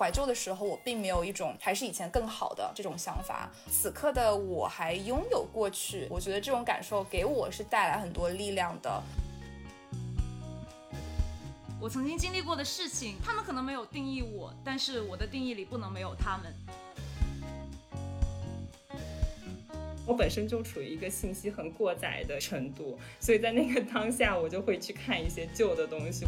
[0.00, 3.50] 怀旧的时候，我并没有一种还是以前更好的这种想法。
[3.70, 9.02] 此刻的我还拥有过去，我觉得这种感受给我是带来很多力量的。
[11.78, 16.54] 我曾经经历过的事情，他们可能没有定义我，但是我的定义里不能没有他们。
[20.06, 26.26] 我本身就处于一个信息很过载的程度，所以在那个当下，我就会去看一些旧的东西。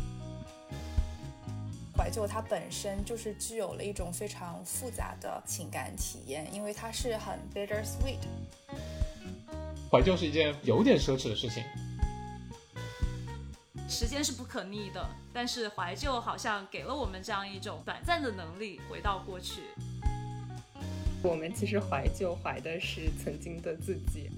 [2.03, 8.19] 怀旧它本身就是具有了一种非常复杂的情感体验，因为它是很 bitter sweet。
[9.89, 11.63] 怀旧是一件有点奢侈的事情。
[13.89, 19.63] 时间是不可逆的，但是怀旧好像给了我们这样一种短暂的能力，回到过去。
[21.23, 24.29] 我们其实怀旧，怀的是曾经的自己。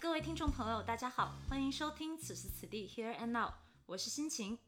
[0.00, 3.52] 各位听众朋友，大家好，欢迎收听此时此地 Here and Now，
[3.84, 4.58] 我是心情。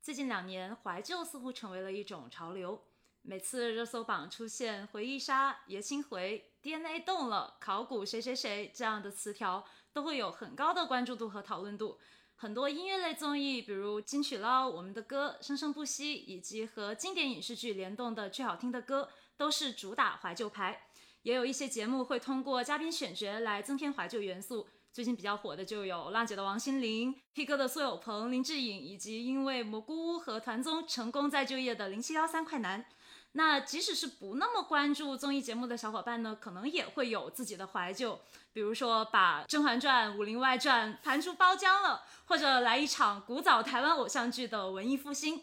[0.00, 2.84] 最近两年，怀旧似乎成为了一种潮流，
[3.22, 11.98] 每次热搜榜出现“回忆杀”“爷青回”、“DNA 动了”“考古谁谁谁”这样的词条，都会有很高的关注度和讨论度。
[12.36, 20.83] 很多音乐类综艺，比如《金曲捞》、我们的歌、生生不息，以及和经典影视剧联动的最好听的歌，都是主打怀旧牌。
[21.24, 24.68] 也有一些节目会通过嘉宾选角来增添怀旧元素。
[24.92, 32.84] 最近比较火的就有浪姐的王心凌、P 哥的苏有朋、林志颖，以及因为蘑菇屋和团综成功再就业的零七幺三快男。
[33.32, 38.20] 那即使是不那么关注综艺节目的小伙伴呢，可能也会有自己的怀旧，
[38.52, 45.40] 比如说把《甄嬛传》《武林外传》盘出包浆了，或者来一场古早台湾偶像剧的文艺复兴。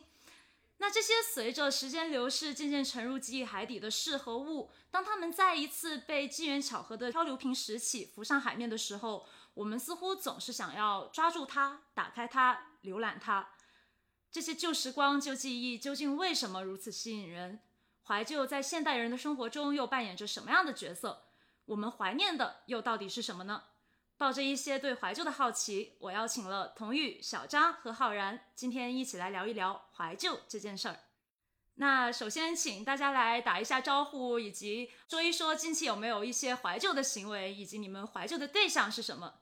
[0.81, 13.49] 那这些随着时间流逝渐渐沉入记忆海底的事和物，当他们再一次被机缘巧合的漂流瓶拾起，浮上海面的时候，我们似乎总是想要抓住它，打开它，浏览它。
[14.31, 17.59] 这些旧时光、旧记忆究竟为什么如此吸引人？
[18.05, 21.25] 怀旧在现代人的生活中又扮演着什么样的角色？
[21.65, 23.65] 我们怀念的又到底是什么呢？
[24.21, 30.99] 抱着一些对怀旧的好奇，我邀请了童玉、小张和浩然，今天一起来聊一聊怀旧这件事儿。
[31.77, 39.40] 那首先请大家来打一下招呼，以及说一说近期有没有一些怀旧的行为，以及你们怀旧的对象是什么。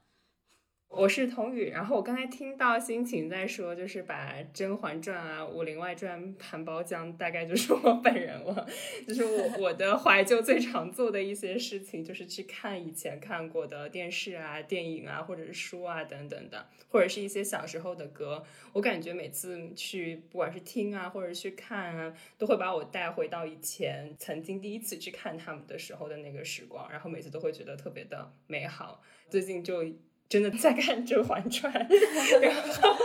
[0.90, 8.68] 我是童宇，然后我刚才听到心情在说，就是把《甄嬛传》啊、《武林外传》盘包浆，大概就是 我本人了。
[9.08, 18.44] 就是我我的 怀旧最常做的一些事情，就是去看以前看过的电视啊、电影啊，或者是书啊等等的，或者是一些小时候的歌。
[18.74, 29.02] 我感觉每次去，不管是听啊，或者去看啊，都会把我带回到以前曾经第一次去看他们的时候的那个时光，然后每次都会觉得特别的美好。
[29.30, 29.86] 最近就。
[30.30, 31.74] 真的在看《甄嬛传》，
[32.40, 32.96] 然后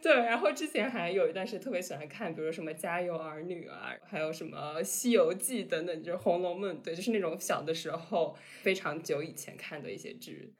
[0.00, 10.54] 对，然后之前还有一段时间特别喜欢看，比如什么《家有儿女》啊，还有什么《西游记》等等，就是《红楼梦》，对，就是那种小的时候非常久以前看的一些剧。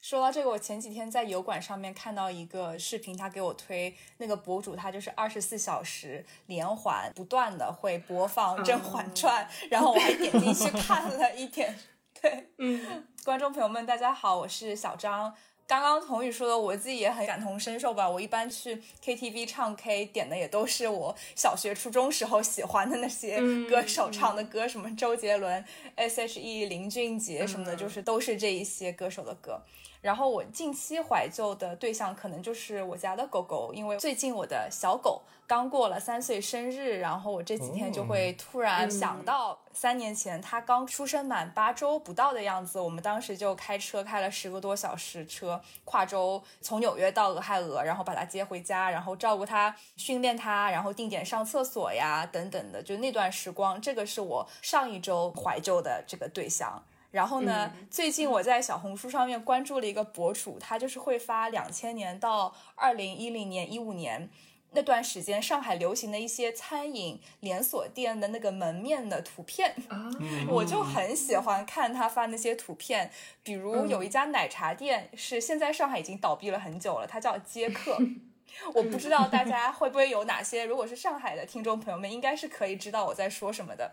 [0.00, 11.74] 说到这个，我前几天在油管上面看到一个视频，他给我推那个博主，他就是二十四小时连环不断的会播放《甄嬛传》，然后我还点进去看了一点。
[12.20, 15.34] 对，嗯，观众朋友们，大家好，我是小张。
[15.66, 18.08] 刚刚童宇说的，我自己也很感同身受吧。
[18.08, 23.38] 我一般去 KTV 唱 K，点的也都是我小学、初中时候喜欢的那些
[23.68, 25.64] 歌手唱的歌，什么周杰伦、
[25.94, 29.62] S.H.E、林俊杰什么的，就是都是这一些歌手的歌。
[30.00, 56.82] 然后我近期怀旧的对象可能就是我家的狗狗，因为最近我的小狗刚过了三岁生日，然后我这几天就会突然想到三年前它刚出生满八周不到的样子，我们当时就开车开了十个多小时车，跨州从纽约到俄亥俄，然后把它接回家，然后照顾它、训练它，然后定点上厕所呀等等的，就那段时光，这个是我上一周怀旧的这个对象。
[57.10, 57.72] 然后呢？
[57.90, 64.30] 最近我在小红书上面关注了一个博主，他就是会发两千年到二零一零年、一五年
[64.72, 69.74] 那段时间上海流行的一些餐饮连锁店的那个门面的图片。
[70.48, 73.10] 我就很喜欢看他发那些图片，
[73.42, 77.98] 比如有一家奶茶店是现在上海已经倒闭了很久了，它叫接客。
[78.74, 83.92] 我不知道大家会不会有哪些，如果是上海的听众朋友们，应该是可以知道我在说什么的。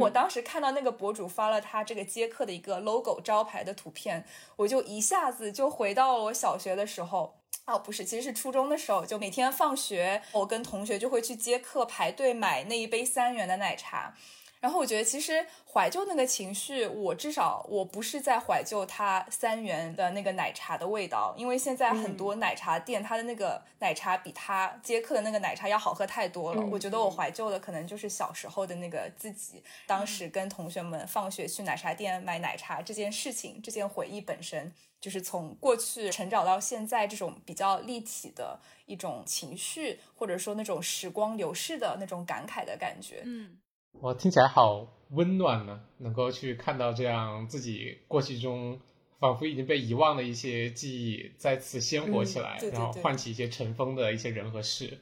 [0.00, 4.24] 我当时看到那个博主发了他这个接客的一个 logo 招牌的图片，
[4.56, 7.34] 我就一下子就回到了我小学的时候。
[7.64, 14.14] 哦，不是，其实是初中的时候，就每天放学，我跟同学就会去接客排队买那一杯三元的奶茶。
[14.60, 26.66] 然后我觉得，其实怀旧那个情绪，我至少我不是在怀旧它三元的那个奶茶的味道，因为现在很多奶茶店，它的那个奶茶比它接客的那个奶茶要好喝太多了。
[26.66, 43.22] 我觉得我怀旧的可能就是小时候的那个自己，当时跟同学们放学去奶茶店买奶茶这件事情，这件回忆本身就是从过去成长到现在这种比较立体的一种情绪，或者说那种时光流逝的那种感慨的感觉。
[43.24, 43.58] 嗯。
[44.00, 45.80] 哇，听起来好温暖呢！
[45.98, 48.78] 能够去看到这样自己过去中
[49.18, 54.98] 仿佛已经被遗忘的一些记忆再次鲜活起来，然后唤起一些尘封的一些人和事。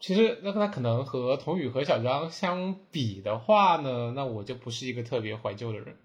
[0.00, 5.96] 其实，那那可能和童宇和小张相比的话呢，那我就不是一个特别怀旧的人。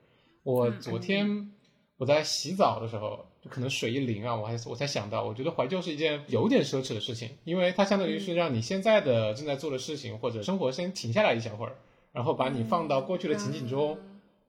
[0.44, 1.52] 我昨天
[1.98, 11.76] 我在洗澡的时候，就可能水一淋啊，我还我才想到，我觉得怀旧是一件有点奢侈的事情，因为它相当于是让你现在的正在做的事情或者生活先停下来一小会儿。
[12.12, 13.98] 然后把你放到过去的情景中，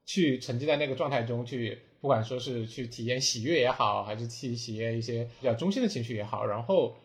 [0.05, 6.95] 去沉浸在那个状态中去，不管说是去体验喜悦也好，还是去体验一些比较中性的情绪也好，然后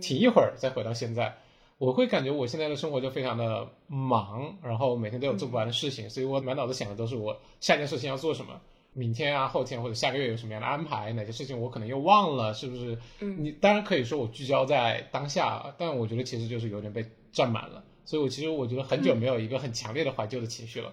[0.00, 1.34] 停一会儿再回到现在，
[1.78, 8.60] 我会感觉我现在的生活就非常的忙，然后每天都有做不完的事情，所以我满脑子想的都是我下一件事情要做什么，
[8.92, 12.96] 明天啊、后天或者下个月有什么样的安排，哪些事情我可能又忘了，是不是？
[13.20, 17.82] 你当然可以说我聚焦在当下，但我觉得其实就是有点被占满了。
[18.04, 20.92] 所以，我其实我觉得很久没有一个很强烈的怀旧的情绪了，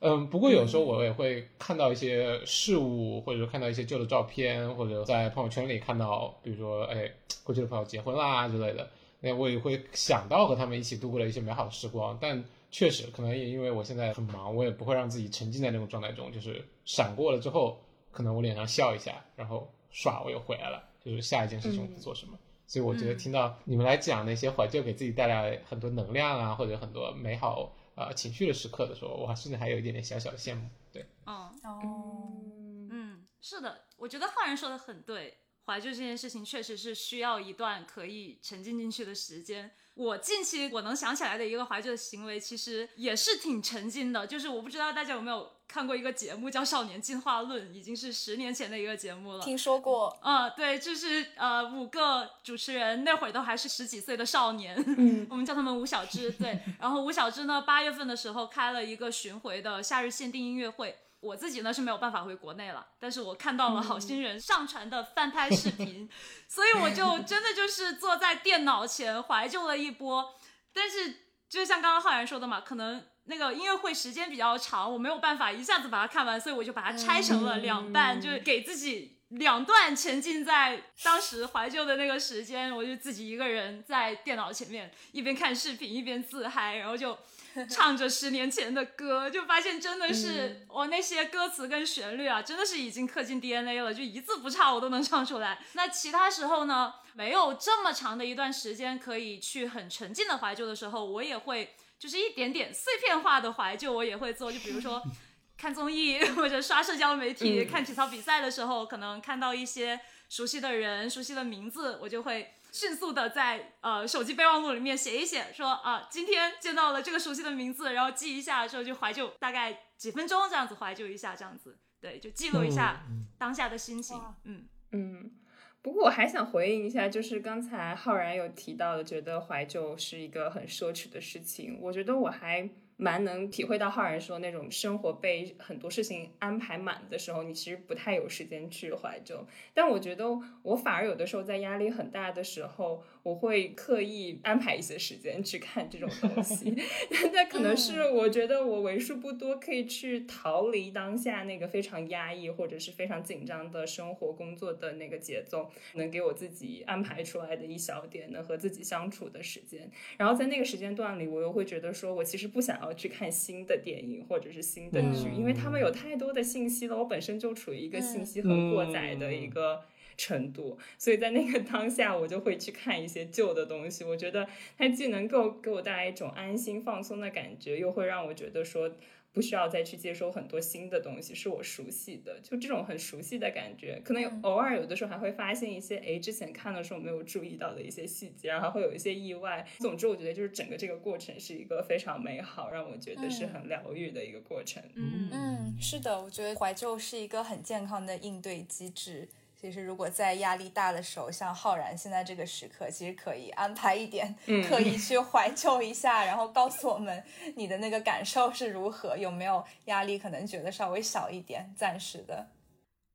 [0.00, 7.10] 嗯，不过有时候我也会看到一些事物，或者说看到一些旧的照片，或者在朋友圈里看到，比如说，哎，
[7.42, 8.88] 过去的朋友结婚啦之类的，
[9.20, 12.16] 那我也会想到和他们一起度过了一些美好的时光。
[12.20, 17.80] 但确实，可能也因为我现在很忙，我也不会让自己沉浸在那种状态中，就是闪过了之后，
[18.12, 22.38] 可能我脸上笑一下，然后唰，我又回来了，就是下一件事情我做什么。
[22.68, 30.68] 所以我觉得听到你们来讲那些怀旧给自己带来很多能量啊，或者很多美好啊情绪的时刻的时候，哇，甚至还有一点点小小的羡慕。
[30.92, 31.34] 对，嗯
[31.64, 39.70] 哦，嗯，是的，我觉得浩然说的很对，怀旧这件事情确实是需要一段可以沉浸进去的时间。
[39.94, 44.26] 我近期我能想起来的一个怀旧的行为，其实也是挺沉浸的。
[44.26, 49.44] 就是我不知道大家有没有看过一个节目叫《少年进化论》，已经是十年前的一个节目了。
[49.44, 50.18] 听说过。
[50.22, 54.74] 嗯，对，就是呃五个主持人那会儿都还是十几岁的少年，
[55.28, 56.30] 我们叫他们吴小芝。
[56.32, 60.96] 对，然后吴小芝呢，八月份的时候开了一个巡回的夏日限定音乐会。
[61.20, 66.08] 我自己呢是没有办法回国内了，但是我看到了好心人上传的翻拍视频，
[66.46, 70.34] 所以我就真的就是坐在电脑前怀旧了一波。
[70.72, 71.16] 但是
[71.48, 82.74] 就像刚刚浩然说的嘛，可能那个音乐会时间比较长，我没有办法一下子把它看完，所以我就把它拆成了两半，就是给自己两段沉浸在当时怀旧的那个时间。
[82.74, 87.16] 我就自己一个人在电脑前面一边看视频一边自嗨，然后就。
[87.68, 95.58] 唱着十年前的歌，就发现真的是我那些歌词跟旋律啊，真的是已经刻进 DNA 了，就一字不差我都能唱出来。
[95.72, 104.52] 那其他时候呢，没有这么长的一段时间可以去很沉浸的怀旧的时候，我也会就是一点点碎片化的怀旧，我也会做。
[104.52, 105.02] 就比如说
[105.56, 112.54] 看综艺 或者刷社交媒体、看体操比赛的时候，可能看到一些熟悉的人、熟悉的名字，我就会。
[112.70, 123.06] 迅速的在呃手机备忘录里面写一写，说啊今天见到了这个熟悉的名字，然后记一下，之后就怀旧，大概几分钟这样子怀旧一下，这样子，对，就记录一下
[123.38, 125.37] 当下的心情，嗯嗯。
[125.82, 132.68] 不过我还想回应一下，就是刚才浩然有提到的，觉得怀旧是一个很奢侈的事情，我觉得我还。
[133.00, 139.46] 蛮能体会到浩然说那种生活被很多事情安排满的时候，你其实不太有时间去怀旧。
[139.72, 140.26] 但我觉得
[140.64, 146.74] 我反而有的时候在压力很大的时候，我会刻意安排一些时间去看这种东西。
[147.32, 159.90] 那可能是我觉得我为数不多可以去逃离当下那个非常压抑或者是非常紧张的生活工作的那个节奏，能给我自己安排出来的一小点能和自己相处的时间。
[160.18, 162.88] 然后在那个时间段里，我又会觉得说我其实不想要。
[162.98, 166.96] 去看新的电影或者是新的剧，因为他们有太多的信息了。
[166.96, 169.82] 我本身就处于一个信息很过载的一个
[170.18, 174.04] 程度，所以在那个当下，我就会去看一些旧的东西。
[174.04, 174.46] 我觉得
[174.76, 178.92] 它既能够给我带来一种安心放松的感觉，又会让我觉得说。
[179.30, 184.00] 不需要再去接收很多新的东西，是我熟悉的，就这种很熟悉的感觉。
[184.02, 189.64] 可能偶尔有的时候还会发现一些，哎，之前看的时候没有注意到的一些细节，然后会有一些意外。
[189.78, 194.82] 总之，我觉得就是整个这个过程是一个非常美好，让我觉得是很疗愈的一个过程。
[194.94, 199.28] 嗯嗯，是的，我觉得怀旧是一个很健康的应对机制。
[199.60, 204.32] 其实，如果在压力大的时候，像浩然现在这个时刻，其实可以安排一点，
[204.68, 207.24] 可以去怀旧一下，然后告诉我们
[207.56, 212.50] 你的那个感受是如何，有没有压力，可能觉得稍微小一点，暂时的。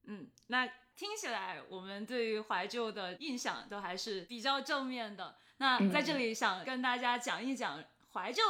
[0.03, 5.35] 嗯，那听起来我们对于怀旧的印象都还是比较正面的。
[5.59, 7.81] 那在这里想跟大家讲一讲
[8.11, 8.41] 怀旧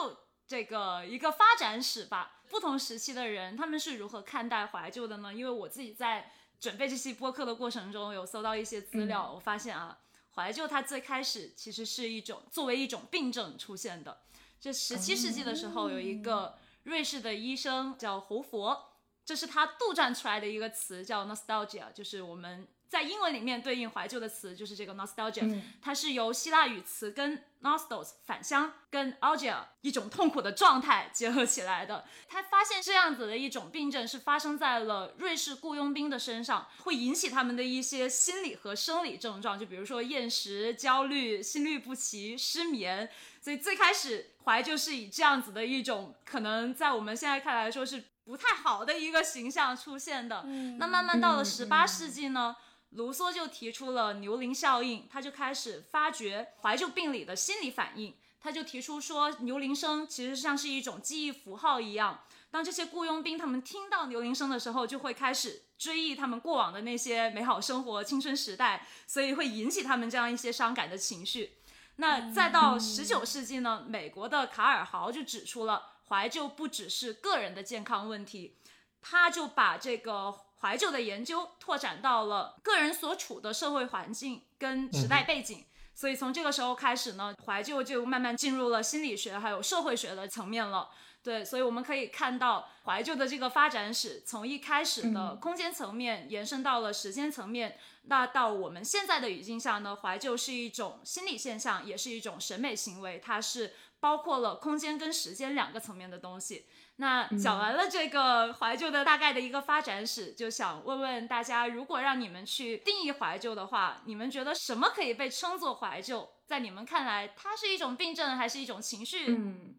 [0.47, 2.41] 这个一个发展史吧。
[2.49, 5.31] 不同时期的人他们是如何看待怀旧的呢？
[5.31, 6.31] 因为我自己在。
[6.63, 9.99] 准备这期播客的过程中，有搜到一些资料，我发现啊，
[10.33, 14.21] 怀旧它最开始其实是一种作为一种病症出现的。
[14.61, 18.93] 这十七世纪的时候，有一个瑞士的医生叫胡佛，
[19.25, 22.65] 这是他杜撰出来的一个词叫 nostalgia，就是我们。
[22.93, 32.05] 在英文里面对应怀旧的词就是这个 nostalgia，它是由希腊语词跟 nostos 返乡跟 algia 一种痛苦的状态结合起来的。
[32.29, 43.09] 他发现这样子的一种病症是发生在了瑞士雇佣兵的身上，会引起他们的一些心理和生理症状，就比如说厌食、焦虑、心律不齐、失眠。
[43.41, 50.43] 所以最开始怀旧是以这样子的一种可能在我们现在看来说是不太好的一个形象出现的。
[50.77, 52.55] 那慢慢到了十八世纪呢？
[52.95, 58.13] 卢梭就提出了牛铃效应，他就开始发掘怀旧病理的心理反应。
[58.39, 62.23] 他就提出说，牛铃声其实像是一种记忆符号一样。
[62.51, 71.57] 当这些雇佣兵他们听到牛铃声的时候，就会开始追忆他们过往的那些美好生活、青春时代，所以会引起他们这样一些伤感的情绪。
[71.95, 78.57] 那再到十九世纪呢，美国的卡尔豪就指出了，怀旧不只是个人的健康问题，
[79.01, 80.35] 他就把这个。
[80.63, 90.89] 怀旧的研究拓展到了个人所处的社会环境跟时代背景，所以从这个时候开始呢，怀旧就慢慢进入了心理学还有社会学的层面了。
[91.21, 106.65] 对，所以我们可以看到怀旧的这个发展史，从一开始的空间层面延伸到了时间层面，那到我们现在的语境下呢，怀旧是一种心理现象，也是一种审美行为，它是包括了空间跟时间两个层面的东西。
[106.97, 116.29] 那讲完了这个怀旧的大概的一个发展史，就想问问大家，如果让你们去定义怀旧的话，你们觉得什么可以被称作怀旧？
[116.45, 119.25] 在你们看来，它是一种病症还是一种情绪？
[119.29, 119.73] 嗯，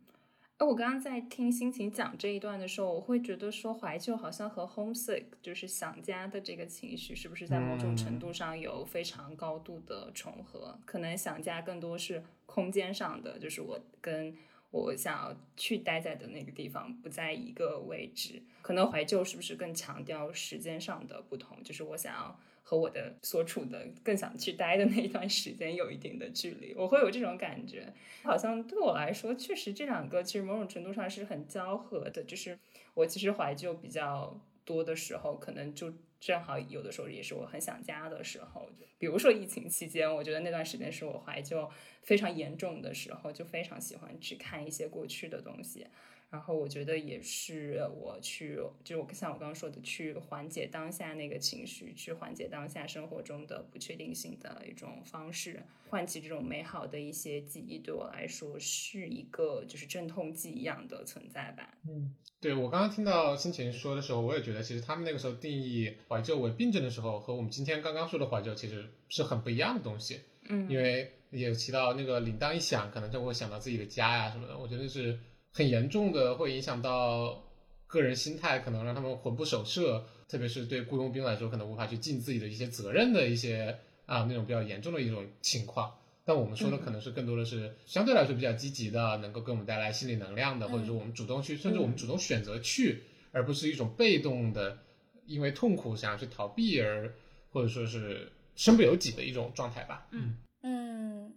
[0.59, 10.81] 哎，我刚刚在听心情讲这一段的时候，我会觉得说怀旧好像和 homesick 就是想家的这个情绪，是不是在某种程度上有非常高度的重合？
[10.85, 14.37] 可能想家更多是空间上的，就是我跟。
[14.83, 21.63] 我想要去待在的那个地方不在一个位置，可能怀旧是不是更强调时间上的不同？
[21.63, 27.95] 就是我想要和我的所处的更想去待的那一段时间有一定的距离，我会有这种感觉。
[28.25, 32.25] 好像对我来说，确实这两个其实某种程度上是很交合的。
[32.25, 32.59] 就是
[32.95, 35.93] 我其实怀旧比较多的时候，可能就。
[36.25, 38.67] 正好有的时候也是我很想家的时候，
[38.97, 45.87] 比如说疫情期间，我觉得那段时间是我怀旧非常严重的时候，就非常喜欢去看一些过去的东西。
[46.35, 61.73] 然后我觉得也是我去，就我像我刚刚说的，去缓解当下那个情绪，去缓解当下生活中的不确定性的一种方式，唤起这种美好的一些记忆，对我来说是一个就是镇痛剂一样的存在吧。
[61.89, 70.21] 嗯，对我刚刚听到心情说的时候，我也觉得其实他们那个时候定义怀旧为病症的时候，和我们今天刚刚说的怀旧其实是很不一样的东西。
[70.49, 75.17] 嗯，因为也提到那个铃铛一响，可能就会想到自己的家呀什么的，我觉得是。
[75.55, 77.45] 很严重的会影响到
[77.87, 85.95] 个人心态，可能让他们魂不守舍，特别是对雇佣兵来说，可能无法去尽自己的一些责任的一些啊那种比较严重的一种情况。
[86.25, 94.79] 但我们说的可能是更多的是相对来说比较积极的，能够给我们带来心理能量的，或者说我们主动去，甚至我们主动选择去，而不是一种被动的，
[95.27, 97.15] 因为痛苦想要去逃避而
[97.51, 100.09] 或者说是身不由己的一种状态吧。
[100.11, 101.33] 嗯嗯，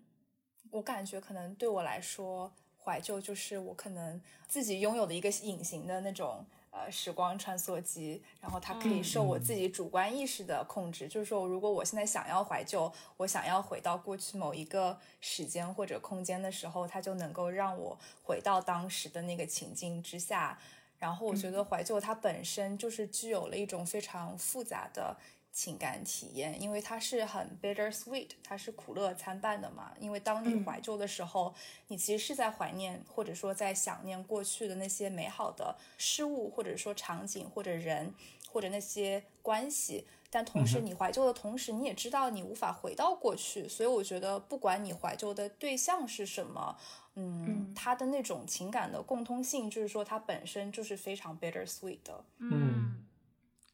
[0.72, 2.52] 我感觉可能对我来说。
[2.88, 11.06] 怀旧就是我可能自己拥有的一个隐形的那种呃时光穿梭机，然后它可以受我自己主观意识的控制。
[11.06, 20.58] 就是说，如果我现在想要怀旧，我想要回到过去某一个时间或者空间的时候，它就能够让我回到当时的那个情境之下。
[20.98, 25.16] 然后我觉得怀旧它本身就是具有了一种非常复杂的。
[25.58, 29.92] 情感体验，因为它是很 bitter sweet，它是苦乐参半的嘛。
[30.00, 31.52] 因为当你怀旧的时候，
[31.88, 38.14] 你其实是在怀念或者说在想念过去的那些美好的事物，或者说场景或者人
[38.52, 40.06] 或者那些关系。
[40.30, 43.68] 但同时，你怀旧的同时，你也知道你无法回到过去。
[43.68, 46.78] 所以我觉得，不管你怀旧的对象是什么，
[47.16, 52.24] 嗯，它的那种情感的共通性，就是说它本身就是非常 bitter sweet 的。
[52.38, 53.07] 嗯。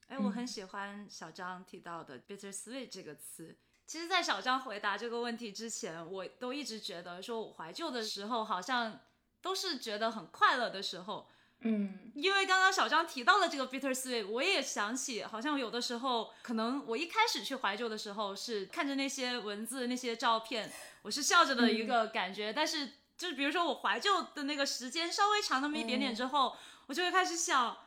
[0.07, 3.57] 哎，我很喜欢小张提到的 “bittersweet” 这个词。
[3.85, 8.99] 其实，在小张回答这个问题之前，我都一直觉得，说我怀旧的时候，好像
[9.41, 11.27] 都是觉得很快乐的时候。
[11.65, 22.53] 嗯，因为刚刚小张提到了这个 “bittersweet”，我也想起，好像有的时候，可能我一开始去怀旧的时候，是看着那些文字、那些照片，我是笑着的一个感觉。
[22.53, 26.55] 但是，就是比如说我怀旧的那个时间稍微长那么一点点之后，
[26.87, 27.77] 我就会开始想，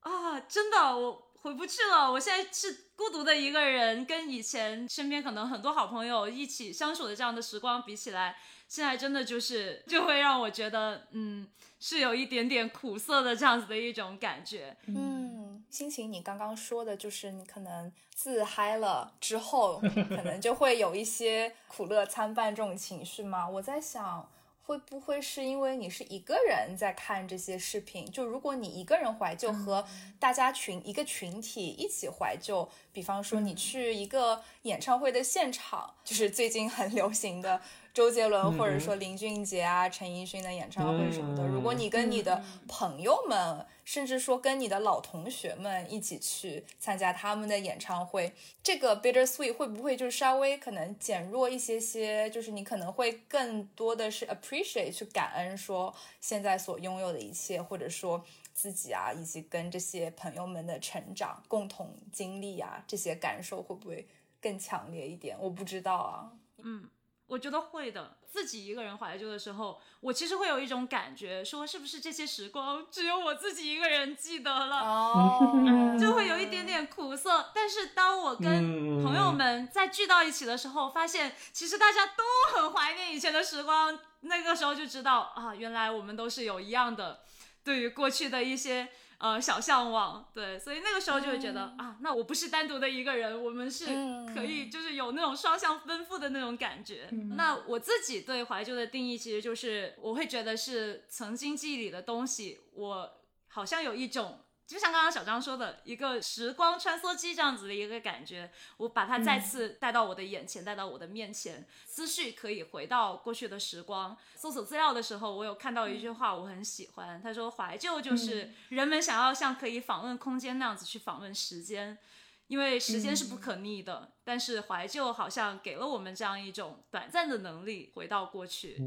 [0.00, 1.23] 啊，真的我。
[1.44, 8.34] 回不去了，我现在是孤独的一个人，跟以前身边可能很多好朋友一起相处的这样的时光比起来，
[8.66, 11.46] 现在真的就是就会让我觉得，嗯，
[11.78, 14.74] 是有一点点苦涩的这样子的一种感觉。
[14.86, 23.46] 嗯，心情你刚刚说的就是你可能自嗨了之后，可能就会有一些苦乐参半这种情绪吗？
[23.46, 24.26] 我在想。
[24.66, 28.10] 会不会是因为你是一个人在看这些视频？
[28.10, 29.86] 就如果你一个人怀旧，和
[30.18, 37.60] 大家群一个群体一起怀旧，比方说你去一个演唱会的现场，就是最近很流行的。
[37.94, 48.32] 周杰伦或者说林俊杰啊、陈奕迅的演唱会什么的，如果你跟你的朋友们，甚至说跟你的老同学们一起去参加他们的演唱会，
[48.64, 52.28] 这个 bittersweet 会不会就稍微可能减弱一些些？
[52.30, 64.04] 就是你可能会更多的是 appreciate 去感恩说现在所拥有的一切，或者说自己啊，以及跟这些朋友们的成长、共同经历啊，这些感受会不会
[64.40, 65.36] 更强烈一点？
[65.38, 66.88] 我不知道啊，嗯。
[67.26, 68.16] 我觉得会的。
[68.34, 77.52] 自己一个人怀旧的时候，我其实会有一种感觉，说是不是这些时光只有我自己一个人记得了，哦，就会有一点点苦涩。
[77.54, 82.24] 但是当我跟朋友们再聚到一起的时候，发现其实大家都
[82.56, 83.96] 很怀念以前的时光。
[84.22, 87.20] 那个时候就知道啊，原来我们都是有一样的，
[87.62, 88.88] 对于过去的一些。
[89.24, 93.86] 呃，小向往，对，所以那个时候就会觉得啊，那我不是单独的一个人，我们是
[94.34, 97.08] 可以，就是有那种双向奔赴的那种感觉。
[97.34, 103.10] 那我自己对怀旧的定义，其实就是我会觉得是曾经记忆里的东西，我
[103.48, 104.40] 好像有一种。
[104.66, 114.16] 就像刚刚小张说的一个时光穿梭机这样子的一个感觉，我把它再次带到我的眼前，带到我的面前，思绪可以回到过去的时光。
[114.34, 118.52] 搜索资料的时候，我有看到一句话，我很喜欢，他说：“怀旧就是。
[118.70, 121.98] 人们想要像可以访问空间那样子去访问时间，
[122.46, 128.80] 因为时间是不可逆的，但是怀旧好像给了我们这样一种短暂的能力，回到过去。”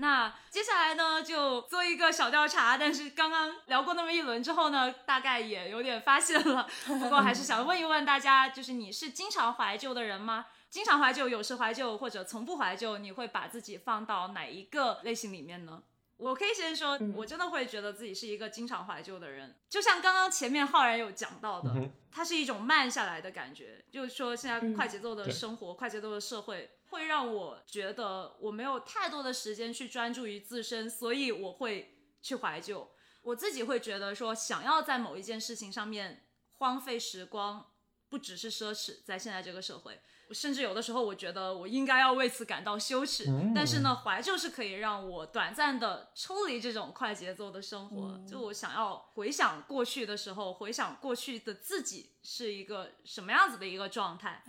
[0.00, 2.78] 那接下来呢，就做一个小调查。
[2.78, 6.68] 但是刚刚聊过那么一轮之后呢，大概也有点发现了。
[6.86, 10.46] 不过还是想问一问大家，就是你是经常怀旧的人吗？
[10.70, 15.82] 经常怀旧、有时怀旧或者从不怀旧，你会把自己放到哪一个类型里面呢？
[16.16, 19.56] 我可以先说，我真的会觉得自己是一个经常怀旧的人。
[19.68, 21.72] 就像刚刚前面浩然有讲到的，
[22.12, 23.84] 它是一种慢下来的感觉。
[23.90, 26.70] 就是说，现在快节奏的生活、快节奏的社会。
[26.88, 32.90] 会让我觉得我没有太多的时间去专注于自身，所以我会去怀旧。
[33.22, 37.72] 我自己会觉得说，想要在某一件事情上面荒废时光，
[38.08, 40.00] 不只是奢侈，在现在这个社会。
[40.30, 43.26] 甚至有的时候，我觉得我应该要为此感到羞耻。
[43.54, 48.20] 但是呢，怀旧是可以让我短暂的抽离这种快节奏的生活。
[48.26, 54.42] 就我想要回想过去的时候，回想过去的自己是一个什么样子的一个状态。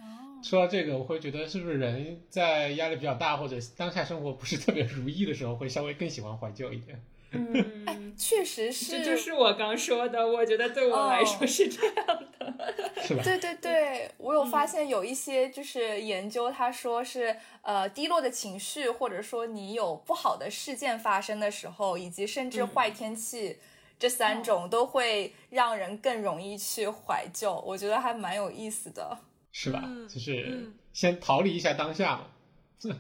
[0.44, 7.04] 说到这个，我会觉得是不是人在压力比较大或者当下生活不是特别如意的时候，会稍微更喜欢怀旧一点。
[7.86, 10.28] 嗯，确实是，这就是我刚说的。
[10.28, 11.96] 我觉得对我来说是这样
[12.40, 13.22] 的，是吧？
[13.24, 23.58] 对对对，我有发现有一些就是研究，他说是呃低落的情绪，或者说你有不好的事件发生的时候，以及甚至坏天气，
[24.00, 27.56] 这三种都会让人更容易去怀旧。
[27.66, 29.18] 我觉得还蛮有意思的，
[29.52, 29.84] 是吧？
[30.12, 32.26] 就是先逃离一下当下嘛，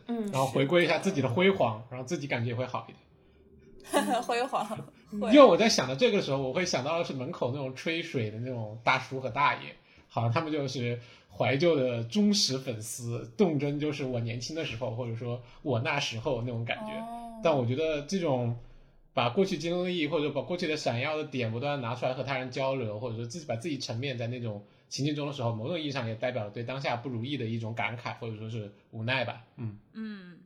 [0.07, 2.99] 嗯， 然后回归一下自己的辉煌，然后自己感觉会好一点。
[4.23, 4.67] 辉煌，
[5.11, 9.75] 因为我在想到这个时候，我会想到的是门口那种吹水的那种大叔和大爷，
[10.07, 10.99] 好像他们就是
[11.35, 16.91] 怀旧的忠实粉丝，动真就是我年轻的时候，或者说我那时候那种感觉。
[17.41, 18.57] 但我觉得这种
[19.13, 29.43] 把过去经历或者把过去的闪耀的点不断拿出来和他人交流，或者说自己把自己沉湎在那种情境中的时候，某种意义上也代表了对当下不如意的一种感慨，或者说是无奈吧。
[29.57, 30.39] 嗯嗯嗯。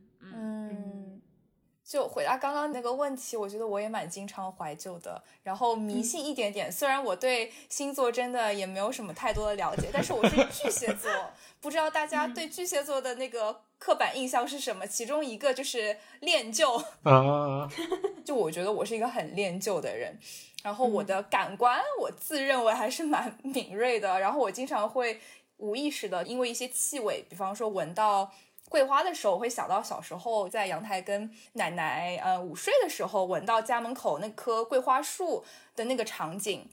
[1.86, 6.72] 就回答刚刚那个问题，我觉得我也蛮经常怀旧的，然后迷信一点点。
[6.72, 11.12] 虽然我对星座真的也没有什么太多的了解，但是我是巨蟹座，
[11.60, 14.86] 不知道大家对巨蟹座的那个刻板印象是什么？
[14.86, 17.68] 其中一个就是恋旧啊，
[18.24, 20.18] 就我觉得我是一个很恋旧的人，
[20.62, 25.20] 然后我的感官我自认为还是蛮敏锐的，然后我经常会
[25.58, 28.32] 无意识的因为一些气味，比方说闻到。
[28.74, 35.44] 桂花的时候，我会想到小时候在阳台跟奶奶呃午睡的时候，闻到家门口那棵桂花树
[35.76, 36.68] 的那个场景，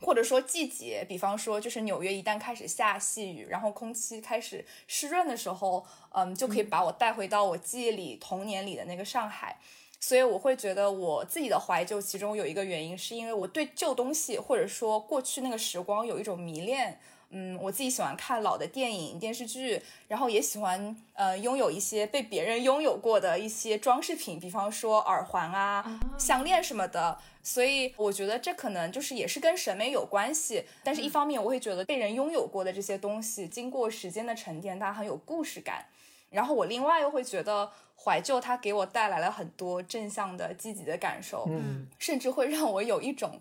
[0.00, 9.56] 或者说季节，比方说就是纽约一旦开始下细雨，然后空气开始湿润的时候，嗯，就可以把我带回到我记忆里童年里的那个上海。
[10.00, 16.98] 所以我会觉得我自己的怀旧，其中有一个原因是因为我对旧东西或者说过去那个时光有一种迷恋。
[17.36, 27.18] 嗯，我自己喜欢看老的电影、电视剧，然后也喜欢呃拥有一些被别人拥有过的一些装饰品，比方说耳环啊、项链什么的。
[27.42, 30.64] 所以我觉得这可能就是也是跟审美有关系。
[30.84, 35.84] 但是一方面，我会觉得被人拥有过的这些东西，经过时间的沉淀，它很有故事感。
[36.30, 43.40] 然后我另外又会觉得怀旧，它给我带来了很多正向的、积极的感受，嗯，甚至会让我有一种。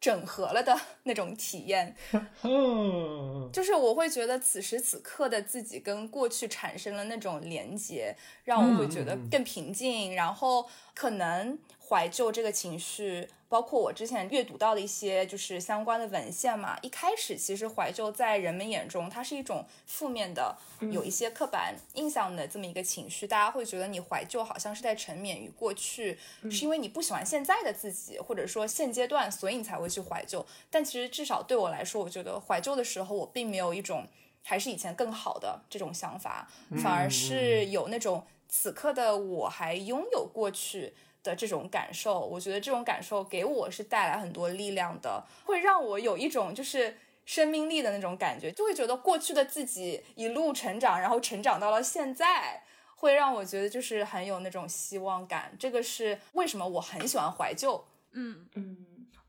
[0.00, 1.94] 整合了的那种体验，
[3.52, 11.58] 就是我会觉得此时此刻的自己跟过去产生了那种连接，让我会觉得更平静，然后可能。
[11.94, 16.76] 怀旧这个情绪，包括我之前阅读到的一些就是相关的文献嘛。
[16.82, 20.56] 一开始其实怀旧在人们眼中，它是一种负面的，
[20.90, 23.28] 有一些刻板印象的这么一个情绪。
[23.28, 26.18] 大家会觉得你怀旧好像是在沉湎于过去，
[26.50, 30.44] 是因为你不喜欢现在的自己，或者说现阶段，所以你才会去怀旧。
[30.68, 34.08] 但其实至少对我来说，我觉得怀旧的时候，我并没有一种
[34.42, 36.50] 还是以前更好的这种想法，
[36.82, 40.92] 反而是有那种此刻的我还拥有过去。
[41.24, 52.62] 的这种感受，我觉得这种感受给我是带来很多力量的，会让我有一种就是生命力的那种感觉，就会觉得过去的自己一路成长，然后成长到了现在，
[52.94, 55.56] 会让我觉得就是很有那种希望感。
[55.58, 57.84] 这个是为什么我很喜欢怀旧。
[58.12, 58.76] 嗯嗯，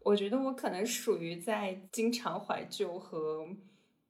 [0.04, 3.48] 我觉得我可能属于在经常怀旧和。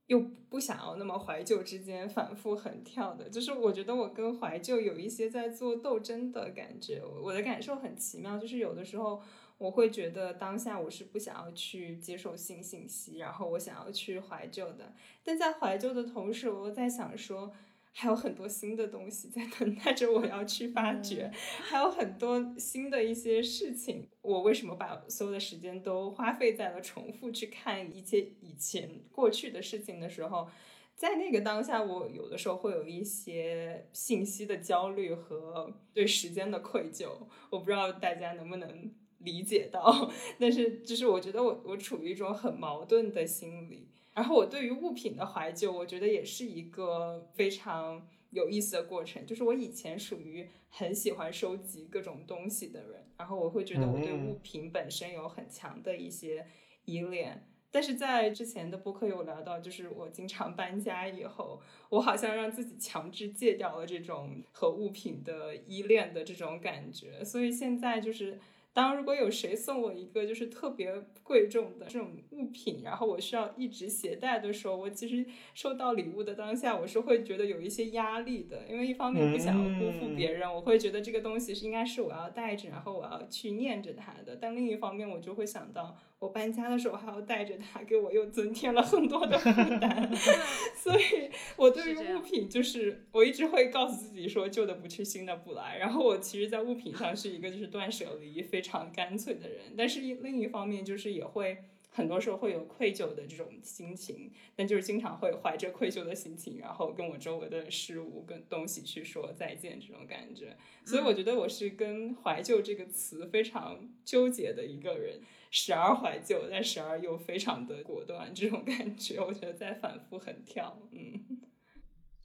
[0.07, 7.01] 又不想要那么怀旧之间反复横跳的，就是我觉得我跟怀旧有一些在做斗争的感觉。
[7.21, 9.21] 我的感受很奇妙，就是有的时候
[9.57, 17.51] 我会觉得当下我是不想要去接受新信息，然后我想要去怀旧的，但在怀旧的同时，我又在想说。
[17.97, 24.09] 还有很多新的东西在等待着我要去发掘，还有很多新的一些事情。
[24.21, 30.49] 我为什么把所有的时间都花费在了重复去看一些以前过去的事情的时候，
[30.97, 37.07] 在那个当下，我有的时候会有一些信息的焦虑和对时间的愧疚。
[37.49, 43.87] 我不知道大家能不能理解到， 但是就是我觉得我我处于一种很矛盾的心理。
[44.15, 49.25] 然后我对于物品的怀旧，我觉得也是一个非常有意思的过程。
[49.25, 56.47] 就是我以前属于很喜欢收集各种东西的人，然后我会觉得我对物品本身有很强的一些
[56.85, 57.45] 依恋。
[57.69, 67.21] 但是在之前的播客有聊到，就是我经常搬家以后，我好像让自己强制戒掉了这种和物品的依恋的这种感觉。
[67.21, 68.39] 所以现在就是。
[68.75, 85.97] 当如果有谁送我一个就是特别贵重的这种物品，然后我需要一直携带的时候，我其实收到礼物的当下，我是会觉得有一些压力的，因为一方面不想要辜负别人，我会觉得这个东西是应该是我要带着，然后我要去念着它的，但另一方面我就会想到。
[86.25, 90.11] 我搬家的时候还要带着它，给我又增添了很多的负担。
[90.75, 95.77] 所以，我对于物品就是，我一直会告诉自己说，旧的不去，新的不来。
[95.77, 101.57] 然后，我其实，在物品上是一个就是断舍离非常干脆的人，但是另一方面就是也会。
[101.91, 110.57] 很多时候会有愧疚的这种心情，但就是经常会怀着愧疚的心情，然后跟我周围的事物、跟东西去说再见，这种感觉。
[110.83, 115.21] 所以我觉得我是跟怀旧这个词非常纠结的一个人，
[115.55, 120.77] 时而怀旧，但时而又非常的果断，这种感觉，我觉得在反复横跳。
[120.91, 121.39] 嗯，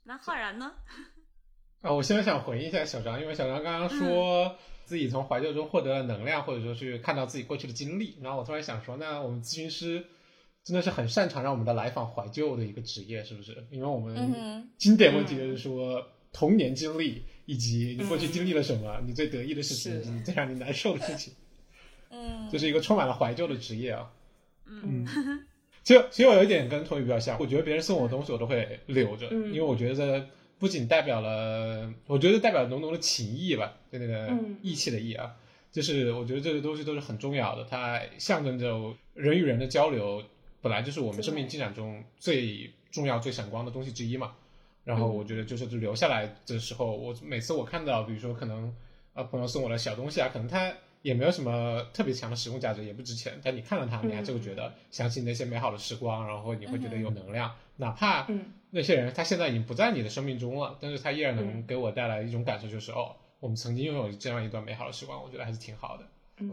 [0.03, 0.73] 那浩然呢？
[1.83, 4.57] 啊，我现在想回应一下小张，因为小张刚刚说。
[4.83, 10.05] 自己从怀旧中获得了能量，或者说去看到自己过去的经历，然后我突然想说，那我们咨询师
[10.65, 13.69] 真的是很擅长让我们的来访怀旧的一个职业，是不是？
[13.71, 21.33] 因为我们经典问题就是说童年经历以及你过去经历了什么，你最得意的事情，你最让你难受的事情，
[22.11, 24.11] 嗯，这是一个充满了怀旧的职业啊。
[24.67, 25.07] 嗯，
[25.83, 30.27] 其实其实我有一点跟童宇比较像，我觉得别人送我东西我都会留着，因为我觉得。
[30.61, 35.35] 不仅代表了，我觉得代表浓浓的情谊吧，就那个义气的义啊，
[35.73, 40.23] 就是我觉得这些东西都是很重要的，它象征着人与人的交流，
[40.61, 44.33] 本来就是我们生命进展中最重要、最闪光的东西之一嘛。
[44.85, 48.71] 然后我觉得就是留下来的时候，我每次我看到，比如说可能
[49.15, 50.71] 啊朋友送我的小东西啊，可能他
[51.03, 58.27] 也没有什么特别强的实用价值，也不值钱，但你看到它，你还是会觉得想起那些美好的时光，然后你会觉得有能量，哪怕
[58.71, 66.05] 那些人他现在已经不在你的生命中了，但是他依然能给我带来一种感受，就是哦，我们曾经拥有这样一段美好的时光，我觉得还是挺好的。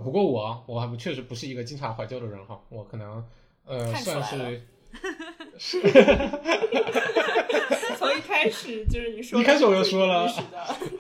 [0.04, 3.24] 不过我我还确实不是一个经常怀旧的人哈，我可能
[3.66, 4.62] 呃算是。
[7.98, 10.32] 从一开始就是你说，一开始我就说了，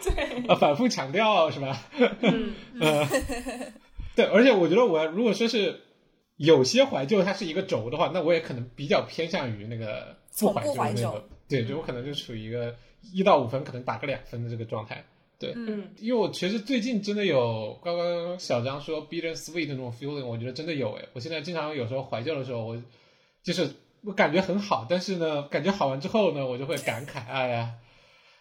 [0.03, 1.79] 对， 啊，反复强调是吧？
[2.21, 2.53] 嗯，
[4.15, 5.79] 对，而且我觉得我如果说是
[6.37, 12.75] 有些怀旧，它是一个轴的话，那我也可能比较偏向于那个不怀旧那个，对，就我可能就处于一个
[13.13, 15.03] 一到五分可能打个两分的这个状态。
[15.39, 22.81] 对，嗯，因为我其实最近真的有刚刚小张说 bitter sweet 那种 feeling，我觉得真的有诶，我现在经常有时候怀旧的时候，我
[23.43, 23.69] 就是。
[24.03, 27.73] 我感觉很好，但是呢，感觉好完之后呢，我就会感慨，哎呀，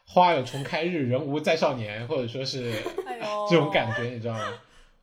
[0.06, 2.72] 花有重开日，人无再少年，或者说是
[3.50, 4.54] 这种感觉，你知道吗？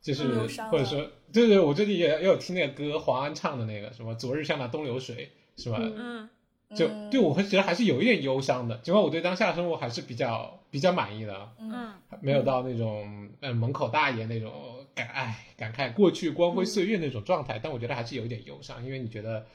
[0.02, 0.24] 就是
[0.70, 5.80] 或者说，对对，我最近也也有听那个歌，黄安唱的那个什么“昨日像那东流水”，是吧？
[5.82, 6.30] 嗯，
[6.76, 14.52] 就对我会觉得还是有一点忧伤的，尽管我对当下的生活还是比较比较满意的，嗯，没有到那种嗯门口大爷那种
[14.94, 19.46] 感唉感慨过去光辉岁月那种状态，但我觉得还是有一点忧伤，因为你觉得。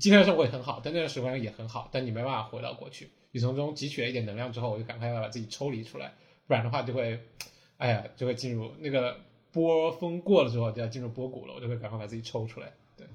[0.00, 3.10] 今天的生活也很好，但那段时光也很好，但你没办法回到过去。
[3.32, 6.14] 你从中汲取了一点能量之后，我就赶快要把自己抽离出来，
[6.46, 7.20] 不然的话就会，
[7.76, 9.20] 哎呀，就会进入那个
[9.52, 12.72] 波峰过了之后就要进入波谷了，我就会赶快把自己抽出来。
[12.96, 13.06] 对，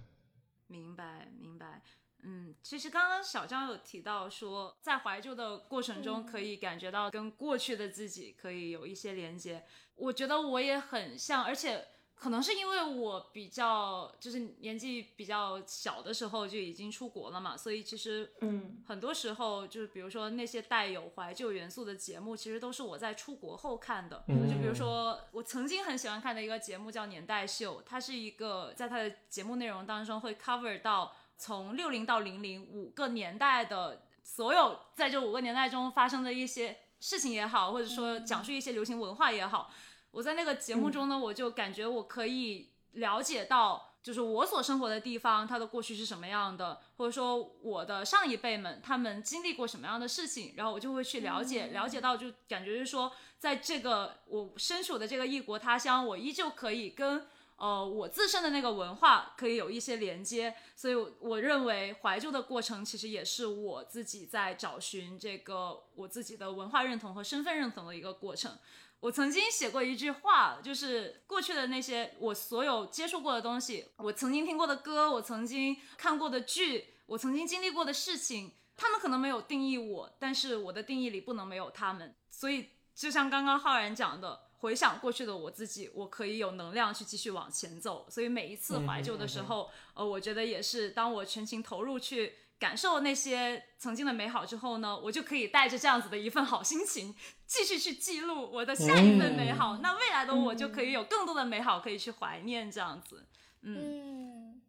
[0.67, 1.81] 明白明白。
[2.21, 9.63] 嗯，其实刚刚小张有提到说，在怀旧的过程中可以感觉到跟过去的自己可以有一些连接，
[9.95, 11.83] 我觉得我也很像，而且。
[12.19, 24.25] 可能是因为我比较就是年纪比较小的时候就已经出国了嘛，所以其实嗯，很多时候就是比如说那些带有怀旧元素的节目，其实都是我在出国后看的。
[24.27, 39.71] 就比如说我曾经很喜欢看的一个节目叫《年代秀》，它是一个在它的节目内容当中会 cover 到从六零到零零五个年代的所有在这五个年代中发生的一些事情也好，或者说讲述一些流行文化也好。
[40.11, 68.57] 我在那个节目中呢，我就感觉我可以了解到，就是我所生活的地方，它的过去是什么样的，或者说我的上一辈们他们经历过什么样的事情，然后我就会去了解，了解到就感觉是说，在这个我身处的这个异国他乡，我依旧可以跟呃我自身的那个文化可以有一些连接，所以我认为怀旧的过程其实也是我自己在找寻这个我自己的文化认同和身份认同的一个过程。
[69.01, 82.13] 我曾经写过一句话，就是过去的那些我所有接触过的东西，我曾经听过的歌，我曾经看过的剧，我曾经经历过的事情，他们可能没有定义我，但是我的定义里不能没有他们。
[82.29, 88.05] 所以，就像刚刚浩然讲的，回想过去的我自己，我可以有能量去继续往前走。
[88.09, 92.35] 所以每一次怀旧的时候，呃，我觉得也是当我全情投入去。
[92.59, 97.15] 感受那些曾经的美好之后呢，我就可以带着这样子的一份好心情，
[97.47, 99.77] 继续去记录我的下一份美好。
[99.77, 103.25] 那未来的我就可以有更多的美好可以去怀念，这样子。
[103.61, 104.61] 嗯，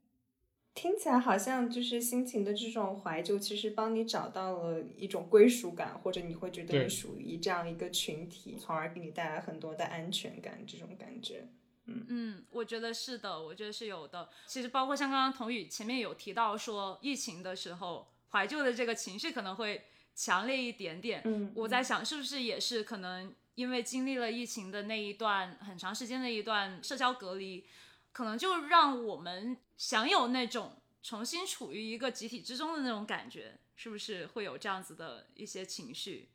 [0.73, 11.49] 听起来好像就是心情的这种怀旧，其实帮你找到了一种归属感，或者你会觉得你属于这样一个群体，从而给你带来很多的安全感，这种感觉。
[12.09, 14.29] 嗯，我觉得是的，我觉得是有的。
[14.47, 21.23] 其实包括像刚刚童宇前面有提到说，疫情的时候怀旧的这个情绪可能会强烈一点点。
[21.25, 27.67] 嗯，我在想是不是也是可能因为经历了疫情的那一段很长时间的一段社交隔离，
[28.13, 36.29] 可能就让我们享有那种重新处于一个集体之中的那种感觉，是不是会有这样子的一些情绪？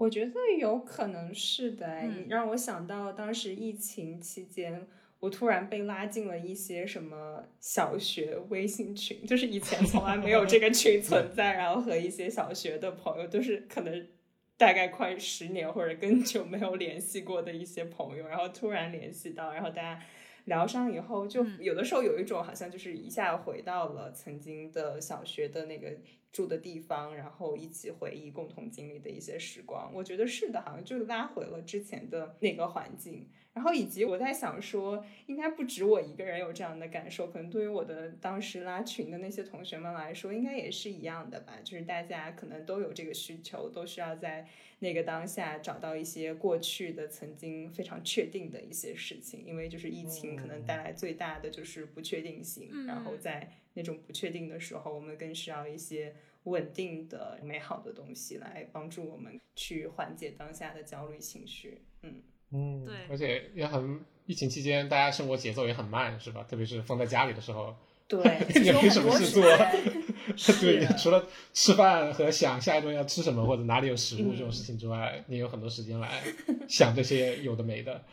[0.00, 14.08] 我觉得有可能是的，你让我想到当时疫情期间，我突然被拉进了一些什么小学微信群，就是以前从来没有这个群 存在，然后和一些小学的朋友，都是可能
[14.56, 20.02] 大概快十年或者更久没有联系过的一些朋友，然后突然联系到，然后大家
[20.46, 25.94] 聊上以后，就有的时候有一种好像就是一下回到了曾经的小学的那个。
[26.32, 29.90] 住的地方，然后一起回忆共同经历的一些时光。
[29.94, 33.28] 我觉得是的，好像就拉回了之前的那个环境。
[33.52, 41.58] 然后以及我在想说，应该不止我一个人有这样的感受，可能对于我的当时拉群的那些同学们来说，应该也是一样的吧。
[41.64, 44.46] 就是大家可能都有这个需求，都需要在
[44.78, 52.86] 那个当下找到一些过去的曾经非常确定的一些事情，因为就是疫情可能带来最大的就是不确定性。
[52.86, 61.82] 然后在那种不确定的时候，我们更需要一些稳定的、美好的东西来帮助我们去缓解当下的焦虑情绪。
[62.02, 62.22] 嗯。
[62.52, 66.44] 嗯，对，而且也很，疫情期间大家生活节奏也很慢，是吧？
[66.50, 67.76] 特别是封在家里的时候，
[68.08, 68.20] 对，
[68.64, 69.44] 也没什么事做
[70.60, 76.20] 对，除了吃饭和想下一顿要吃什么或者哪里有食物这种事情之外，你有很多时间来
[76.68, 78.04] 想这些有的没的。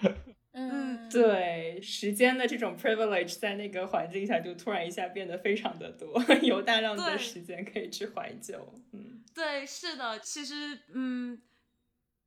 [0.51, 8.73] 嗯，对，时间的这种 privilege 在那个环境下就突然一下变得非常的多， 有大量的时间可以去怀旧。
[8.93, 11.41] 嗯，对，是的，其实，嗯，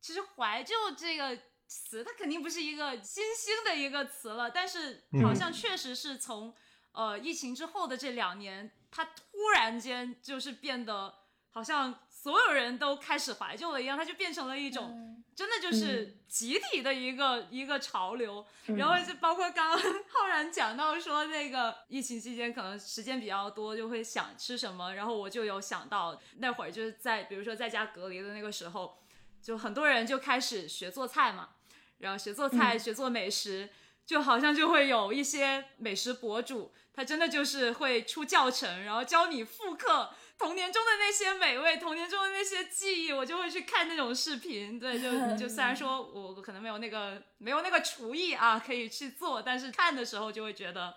[0.00, 1.38] 其实怀旧这个。
[1.72, 6.52] 词它肯定不是一个新兴的一个词了，但是好像确实是从
[6.90, 11.14] 呃疫情之后的这两年，它突然间就是变得
[11.50, 18.44] 好像所有人都开始怀旧了一样，它就变成了一种真的就是集体的一个一个潮流。
[18.76, 28.98] 然后就包括刚刚浩然讲到说那个疫情期间可能时间比较多，就会想吃什么，然后我就有想到那会儿就是在比如说在家隔离的那个时候，
[29.40, 31.50] 就很多人就开始学做菜嘛。
[32.00, 33.68] 然后学做菜，学做美食，
[34.06, 43.12] 就好像就会有一些美食博主，他真的就是会出教程，然后教你复刻童年中的那些美味，童年中的那些记忆。
[43.12, 50.96] 我就会去看那种视频，对，就就虽然说我可能没有那个没有那个厨艺啊，可以去做，但是看的时候就会觉得，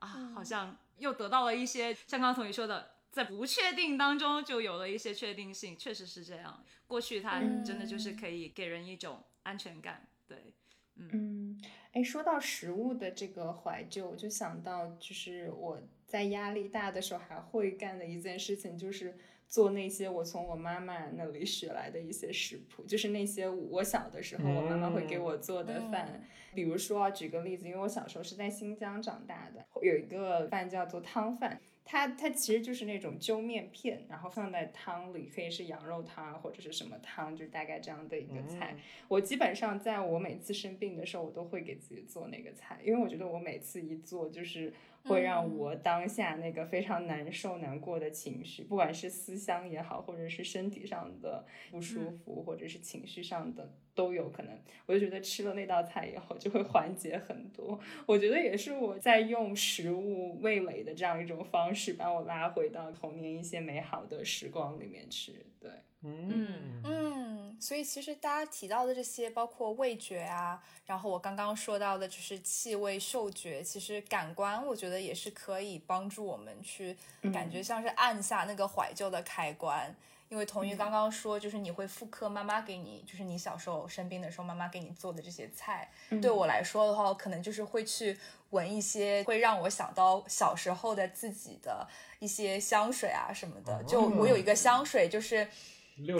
[0.00, 6.64] 啊，好像又得到了一些，像刚刚同学说的，在不确定当中就有了一些确定性，确实是这样。
[6.88, 10.08] 过去它真的就是可以给人一种安全感。
[10.26, 10.52] 对，
[10.96, 15.80] 嗯，哎，说到食物的这个怀旧，我就想到，就是我
[16.14, 19.16] 在压力大的时候还会干的一件事情，就是
[19.48, 26.22] 做那些我从我妈妈那里学来的一些食谱，就是那些我小的时候我妈妈会给我做的饭。
[26.54, 31.60] 比如说，举个例子，因为我小时候是在新疆长大的，有一个饭叫做汤饭。
[31.84, 38.76] 它它其实就是那种揪面片，然后放在汤里，可以是羊肉汤或者是什么汤，就大概这样的一个菜。
[39.08, 44.72] 我基本上在我每次生病的时候，我都会给自己做那个菜，因为我觉得我每次一做就是。
[45.04, 54.58] 会让我当下那个非常难受、难过的情绪，不管是思乡也好，或者是身体上的不舒服，或者是情绪上的都有可能。
[54.86, 57.78] 我就觉得吃了那道菜以后就会缓解很多。
[58.06, 65.44] 我觉得也是我在用食物味蕾的这样一种方式，把我拉回到童年一些美好的时光里面去。
[65.60, 65.70] 对。
[66.04, 76.94] 嗯嗯，所以其实大家提到的这些，包括味觉啊，然后我刚刚说到的就是气味、嗅觉，其实感官，我觉得也是可以帮助我们去
[77.32, 79.94] 感觉像是按下那个怀旧的开关。
[80.30, 85.88] 因为童鱼刚刚说，就是你会复刻妈妈给你，就是你小时候生病的时候妈妈给你做的这些菜。
[86.20, 88.18] 对我来说的话，可能就是会去
[88.50, 91.86] 闻一些会让我想到小时候的自己的
[92.18, 93.82] 一些香水啊什么的。
[93.84, 95.48] 就我有一个香水，就是。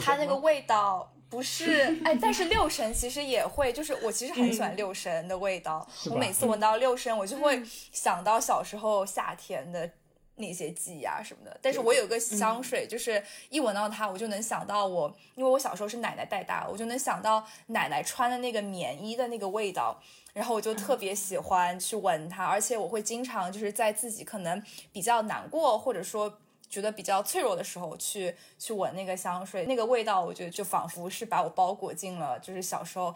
[0.00, 5.87] 它那个味道不是 哎，但是六神其实也会，就是我其实很喜欢六神的味道。
[6.10, 7.60] 我每次闻到六神，我就会
[7.92, 9.90] 想到小时候夏天的
[10.37, 11.58] 那些记忆啊什么的。
[11.60, 20.00] 但是我有个香水，就是一闻到它，我就能想到我，因为我小时候是奶奶带大，我就能想到奶奶穿的那个棉衣的那个味道，
[20.32, 26.38] 然后我就特别喜欢去闻它，而且我会经常就是在自己可能比较难过或者说。
[26.68, 33.14] 觉得比较脆弱的时候，去去闻那个香水，那个味道，我觉得就仿佛是把我包裹进了，就是小时候，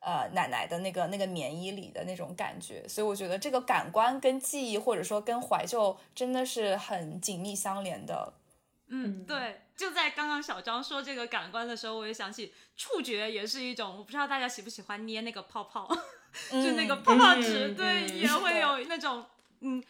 [0.00, 2.86] 呃，奶奶的那个那个棉衣里的那种感觉。
[2.86, 8.34] 所以我觉得这个感官跟记忆，或者说跟怀旧，真的是很紧密相连的。
[8.88, 9.60] 嗯，对。
[9.74, 13.96] 就在刚刚小张说这个感官的时候，我也想起触觉也是一种。
[13.96, 15.88] 我不知道大家喜不喜欢捏那个泡泡，
[16.52, 19.24] 就那个泡泡纸，对，也会有那种
[19.60, 19.82] 嗯。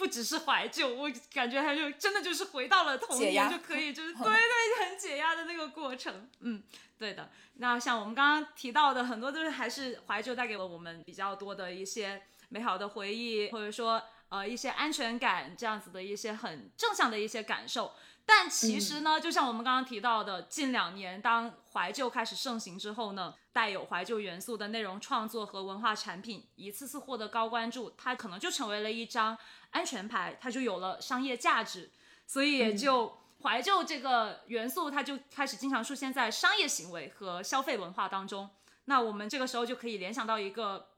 [0.00, 6.26] 不只是怀旧，我感觉他就真的就是回到了童年，就可以 就是对对很解压的那个过程。
[6.40, 6.62] 嗯，
[6.98, 7.28] 对的。
[7.56, 17.92] 那像我们刚刚提到的，很多都是还是怀旧带给了我们比较多的一些美好的回忆，或者说呃一些安全感这样子的一些很正向的一些感受。
[18.24, 29.36] 但其实呢，就像我们刚刚提到的，近两年当怀旧开始盛行之后呢，带有怀旧元素的内容创作和文化产品一次次获得高关注，它可能就成为了一张
[29.70, 31.90] 安全牌，它就有了商业价值，
[32.26, 38.48] 所以也就怀旧这个元素，它就开始经常出现在商业行为和消费文化当中。
[38.84, 40.89] 那我们这个时候就可以联想到一个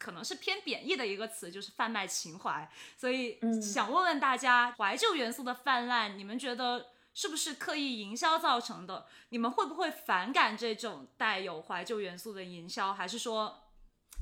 [0.00, 2.68] 可能是偏贬义的一个词，就是贩卖情怀。
[2.96, 9.06] 所以想问问大家，怀旧元素的泛滥，你们觉得是不是刻意营销造成的？
[9.28, 12.94] 你们会不会反感这种带有怀旧元素的营销？
[12.94, 13.64] 还是说，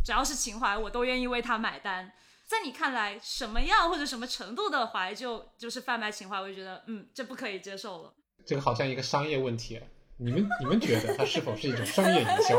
[0.04, 2.12] 只要是情怀，我都愿意为它买单？
[2.44, 6.40] 在你看来，什么样或者什么程度的怀旧就是贩卖情怀？
[6.40, 8.12] 我就觉得，嗯，这不可以接受了。
[8.44, 9.80] 这个好像一个商业问题，
[10.16, 12.58] 你们你们觉得它是否是一种商业营销？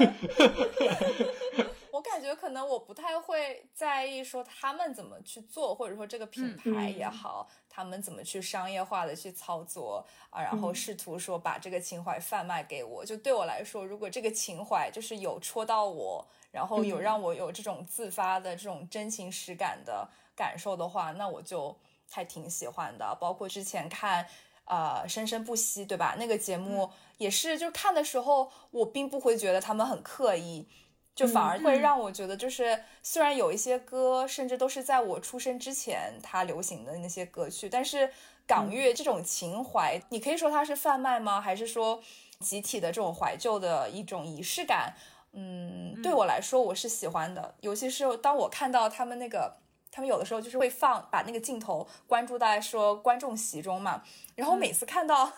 [2.20, 13.02] 我感觉可能我不太会在意说他们怎么去做，或者说这个品牌也好，他们怎么去商业化的去操作啊，然后试图说把这个情怀贩卖给我。
[13.02, 16.26] 就对我来说，如果这个情怀就是有戳到我。
[16.52, 21.78] 然后有让我有这种自发的这种真情实感的感受的话，那我就
[22.10, 23.16] 还挺喜欢的。
[23.20, 24.26] 包括之前看，
[24.64, 26.16] 呃，生生不息，对吧？
[26.18, 30.66] 那个节目也是，就看的时候，我并不会觉得他们很刻意，
[31.20, 38.10] 就反而会让我觉得，就是虽然有一些歌，甚至都是在我出生之前它流行的那些歌曲，但是
[38.46, 41.40] 港乐这种情怀，你可以说它是贩卖吗？
[41.40, 42.02] 还是说
[42.38, 44.94] 集体的这种怀旧的一种仪式感？
[45.32, 49.58] 嗯，对我来说我是喜欢的，尤其是当我看到他们那个，
[49.92, 54.02] 他们有的时候就是会放把那个镜头关注在说观众席中嘛，
[54.34, 55.32] 然后每次看到，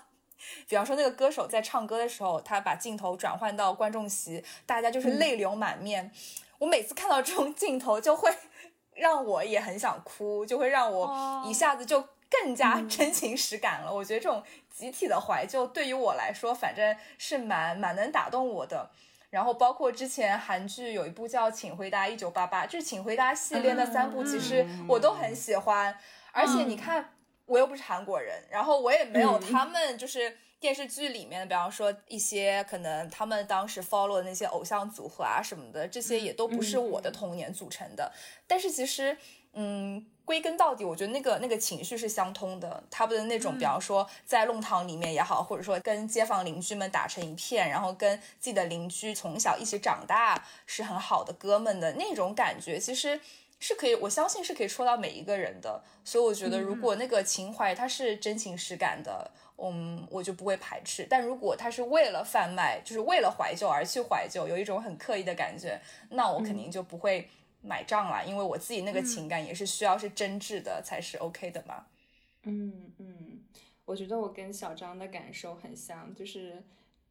[0.69, 6.11] 比方说那个歌手在唱歌的时候，他把镜头转换到观众席，大家就是泪流满面，
[6.59, 8.35] 我每次看到这种镜头就会
[8.95, 13.95] 让我也很想哭，就会让我一下子就更加真情实感了。
[13.95, 18.91] 我觉得这种集体的怀旧对于我来说，反正是蛮蛮能打动我的。
[19.31, 25.97] 然后包括之前韩剧有一部叫《请回答一九八八》，就是《请回答》系列的三部，其实我都很喜欢。
[26.33, 27.15] 而且你看，
[27.53, 38.11] 我又不是韩国人，然后我也没有他们就是电视剧里面，比方说一些可能他们当时 follow 的那些偶像组合啊什么的，这些也都不是我的童年组成的。
[38.47, 39.17] 但是其实，
[39.53, 40.07] 嗯。
[40.25, 42.83] 归根到底，我觉得那个那个情绪是相通的。
[42.89, 53.21] 他们的那种，比方说在弄堂里面也好，或者说跟街坊邻居们打成一片，然后跟自己的邻居从小一起长大，是很好的哥们的那种感觉，其实
[53.63, 55.83] 是可以，我相信是可以戳到每一个人的。
[56.05, 61.07] 所以我觉得，如果那个情怀它是真情实感的，嗯，我就不会排斥。
[61.09, 67.29] 但如果他是为了贩卖，就是为了怀旧而去怀旧，有一种很刻意的感觉，那我肯定就不会。
[67.65, 71.87] 买账了，因为我自己那个情感也是需要是真挚的才是 OK 的嘛。
[72.43, 73.39] 嗯嗯，
[73.85, 76.61] 我觉得我跟小张的感受很像，就是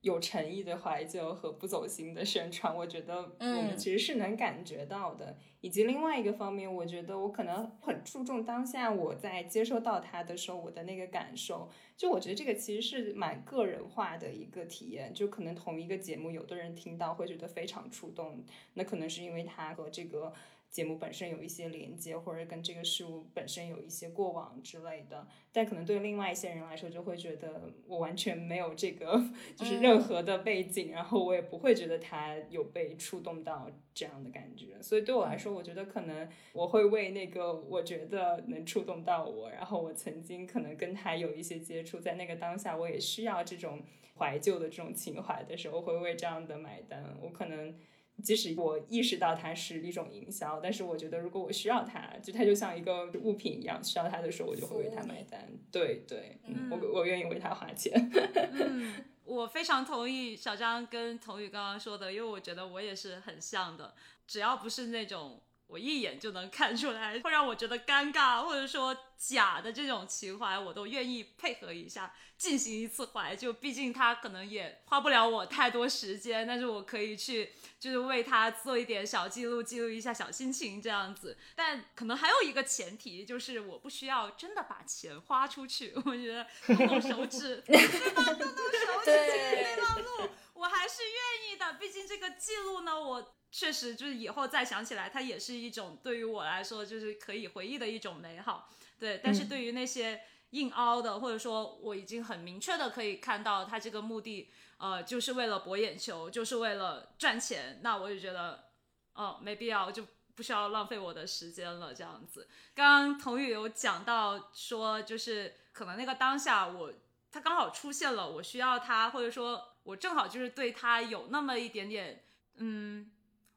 [0.02, 5.38] 有诚意的怀旧和不走心的宣传，我觉得我们其实是能感觉到的。
[5.62, 11.70] 以及另外一个方面，我觉得我可能很注重当下我在接收到它的时候我的那个感受。
[11.96, 18.44] 就我觉得这个其实是蛮个人化的一个体验，就可能同一个节目，有的人听到会觉得非常触动，
[18.74, 20.34] 那可能是因为他和这个。
[20.72, 29.22] 节目本身有一些连接，或者跟这个事物本身有一些过往之类的，但可能对另外一些人来说，就会觉得我完全没有这个，
[29.58, 34.82] 就是任何的背景，然后我也不会觉得他有被触动到这样的感觉。
[34.82, 43.82] 所以对我来说，我觉得可能我会为那个我觉得能触动到我，然后我曾经可能跟他有一些接触，在那个当下，我也需要这种
[44.16, 47.14] 怀旧的这种情怀的时候，会为这样的买单。
[47.22, 47.76] 我可能。
[48.22, 55.48] 即使我意识到它是一种营销，但是我觉得如果我需要它，就它就像一个物品一样，需要它的时候我就会为它买单。
[55.72, 57.94] 对对，嗯我我愿意为它花钱。
[58.54, 58.94] 嗯，
[59.26, 63.94] 我非常同意小张跟童宇刚刚说的，因为我觉得我也是很像的，
[64.28, 65.42] 只要不是那种。
[65.72, 73.54] 我一眼就能看出来，会让我觉得尴尬，或者说假的这种情怀，我都愿意配合一下，进行一次怀旧。
[73.54, 81.38] 毕竟他可能也花不了我太多时间，但是我可以去，就是为他做一点小记录，记录一下小心情这样子。
[81.56, 85.94] 但可能还有一个前提，就是我不需要真的把钱花出去。
[86.04, 88.26] 我觉得动动手指，对吧？
[88.26, 91.76] 动动手指，我还是愿意的。
[91.80, 93.36] 毕竟这个记录呢，我。
[93.52, 98.70] 确实，就是以后再想起来，它也是一种对于我来说就是可以回忆的一种美好。
[98.98, 100.22] 对，但是对于那些
[100.52, 108.70] 硬凹的，或者说我已经很明确的可以看到它这个目的，呃，就是为了博眼球，就是为了赚钱，那我就觉得，
[109.14, 111.94] 哦，没必要，就不需要浪费我的时间了。
[111.94, 116.94] 这样子，刚刚童宇有讲到说，就是可能那个当下我
[117.32, 122.24] 他刚好出现了，我需要他，或者说我正好就是对他有那么一点点，
[122.56, 123.12] 嗯。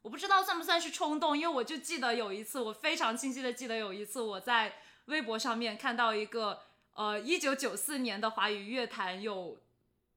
[0.05, 4.75] 我不知道算不算是冲动，因为我就记得有一次，我非常清晰的记得有一次我在
[5.05, 6.61] 微博上面看到一个
[6.93, 9.57] 呃，一九九四年的华语乐坛有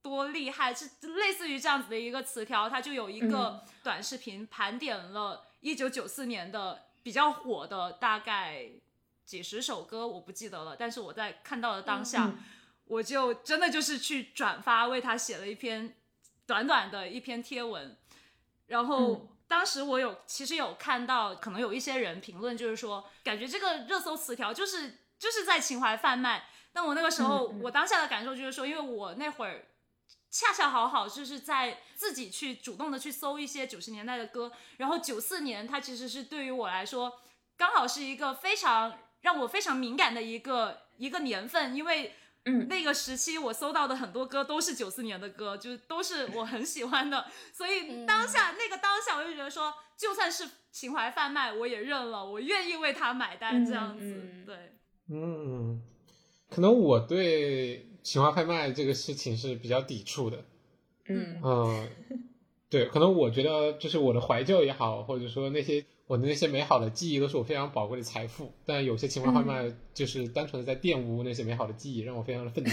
[0.03, 8.69] 多厉害，是类似于这样子的一个词条，它就有一个短视频盘点了一九九四年的比较火的大概
[9.25, 12.31] 几十首歌，我不记得了，但是我在看到的当下，
[12.85, 15.97] 我就真的就是去转发，为他写了一篇
[16.45, 17.97] 短短的一篇贴文，
[18.67, 26.45] 然后当时我有其实有看到，可能有一些人评论，就是说感觉这个热搜词条就是就是在情怀贩卖。
[26.71, 29.67] 但我那个时候，我当下的感受就是说，因为我那会儿
[30.31, 37.21] 恰恰好好就是在自己去主动的去搜一些九十年代的歌，然后九四年它其实是对于我来说，
[37.57, 42.15] 刚好是一个非常让我非常敏感的一个一个年份，因为
[42.49, 42.67] 嗯。
[42.69, 54.57] 那个时期我搜到的很多歌都是九四年的歌，就是都是我很喜欢的，所以当下那个当下我就觉得说，就算是情怀贩卖我也认了，我愿意为他买单这样子，对，
[55.11, 55.83] 嗯。
[56.51, 60.43] 可能我对情怀贩卖这个事情是比较抵触的，
[61.05, 61.39] 嗯。
[61.45, 61.89] 嗯，
[62.71, 72.71] 对，可能我觉得就是我的怀旧也好，或者说那些我的那些美好的记忆都是我非常宝贵的财富，但有些情况下面就是单纯的在玷污那些美好的记忆，让我非常的愤怒。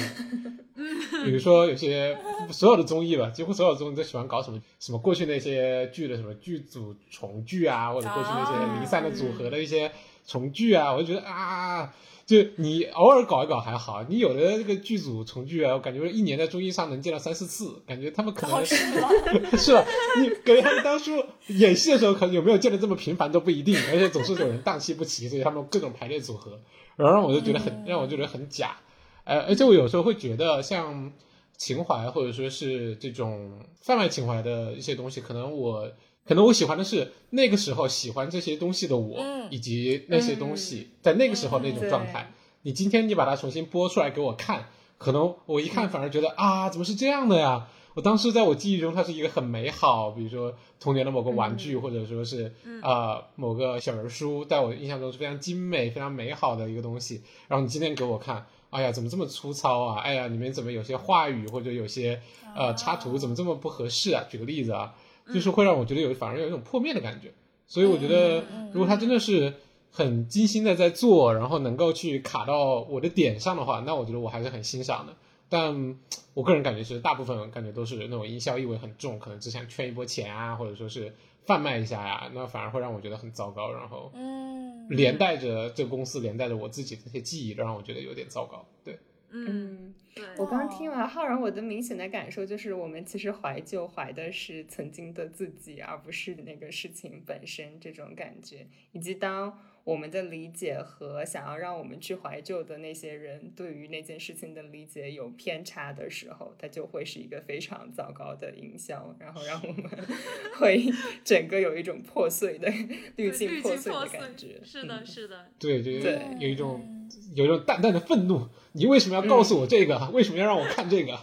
[1.26, 2.18] 比如说有些
[2.50, 9.92] 所有的综艺吧，几乎所有的综艺都喜欢搞什么什么过去那些剧的什么剧组重聚啊，或者过去那些零散的组合的一些
[10.26, 11.94] 重聚啊，我就觉得啊。
[12.26, 18.76] 就你偶尔搞一搞还好，你有的这个剧组重聚啊，我感觉一年在综艺上能见到三四次，感觉他们可能是
[19.58, 19.86] 是吧？
[20.20, 26.60] 你感觉他们当初演戏的时候，可能有没有见的这么频繁都不一定，而且总是有人档期不齐，所以他们各种排列组合，
[26.96, 28.78] 然后让我就觉得很让我觉得很假。
[29.24, 31.14] 呃，而且我有时候会觉得，像
[31.58, 35.92] 情怀或者说是这种贩卖情怀的一些东西，可能我。
[36.28, 42.32] 可能我喜欢的是那个时候喜欢这些东西的我，以及那些东西在那个时候那种状态。
[42.64, 44.66] 你今天你把它重新播出来给我看，
[44.98, 47.68] 可能我一看反而觉得啊，怎么是这样的呀？
[47.94, 52.52] 我当时在我记忆中它是一个很美好，比如说童年的某个玩具，或者说是
[52.82, 57.22] 啊某个小人书，在我印象中是非常精美、非常美好的一个东西。
[57.48, 60.00] 然后你今天给我看，哎呀，怎么这么粗糙啊？
[60.00, 62.20] 哎呀，里面怎么有些话语或者有些
[62.56, 64.24] 呃插图怎么这么不合适啊？
[64.28, 64.96] 举个例子啊。
[65.34, 67.34] 就是会让我觉得有反而有一种破灭的感觉，
[67.68, 69.54] 所以我觉得如果他真的是
[69.92, 75.14] 很精心的在做，然后能够去卡到我的点上的话，那我觉得我还是很欣赏的。
[75.48, 75.98] 但
[76.34, 81.14] 我个人感觉是大部分感觉都是那种营销意味很重，可能只想圈一波钱啊，或者说是
[81.46, 83.72] 贩卖一下呀，那反而会让我觉得很糟糕。
[83.72, 88.66] 然后，嗯，连带着这个公司，连带着我自己这些记忆，让我觉得有点糟糕。
[88.84, 88.98] 对。
[89.36, 89.94] 嗯，
[90.38, 98.66] 我刚听完浩然，我的明显的感受就是，我们其实怀旧怀的是曾经的自己，而不是那个事情本身这种感觉。
[98.94, 109.90] 以及当我们的理解和想要让我们去怀旧的那些人对于那件事情的理解有偏差的时候，它就会是一个非常糟糕的营销，然后让我们
[110.60, 110.84] 会
[111.24, 112.68] 整个有一种破碎的
[113.16, 114.60] 滤镜破碎的感觉。
[114.64, 116.92] 是的，是的，对对对，有一种。
[117.36, 120.10] 有一种淡淡的愤怒，你为什么要告诉我这个？
[120.12, 121.20] 为什么要让我看这个？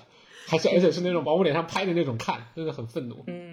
[0.47, 3.25] 还是而且是那种往我脸上拍的那种看，真的很愤怒。
[3.27, 3.52] 嗯，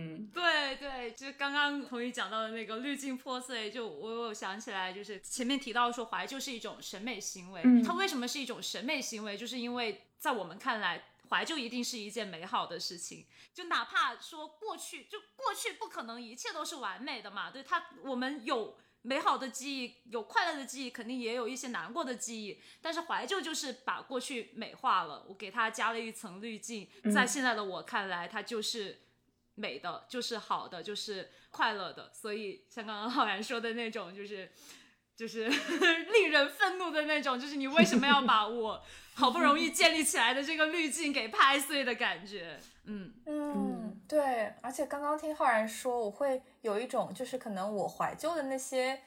[0.76, 9.38] 对对，就刚刚同意讲到的那个滤镜破碎，就我有想起来，就是前面提到说怀旧是一种审美行为，它为什么是一种审美行为？
[9.38, 18.78] 就是因为在我们看来，怀旧一定是一件美好的事情，就哪怕说过去，就过去不可能一切都是完美的嘛，对它，我们有。
[19.02, 22.62] 美好的记忆有快乐的记忆，肯定也有一些难过的记忆。
[22.82, 29.00] 但是怀旧就是把过去美化了，我给它加了一层滤镜，在现在的我看来，它就是
[29.60, 32.10] 美的，就是好的，就是快乐的。
[32.14, 34.50] 所以像刚刚浩然说的那种，就是
[35.16, 35.50] 就是
[36.14, 38.82] 令人愤怒的那种，就是你为什么要把我
[39.14, 42.58] 好不容易建立起来的这个滤镜给拍碎的感觉？
[42.86, 49.02] 嗯嗯，对，而且刚刚听浩然说，我会有一种就是可能我怀旧的那些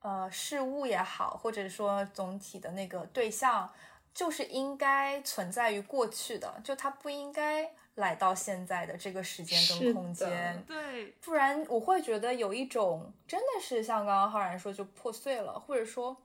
[0.00, 3.70] 呃事物也好，或者说总体的那个对象，
[4.18, 16.16] 就是应该存在于过去的，就它不应该来到现在的这个时间跟空间，对，不然我会觉得有一种真的是像刚刚浩然说就破碎了，或者说。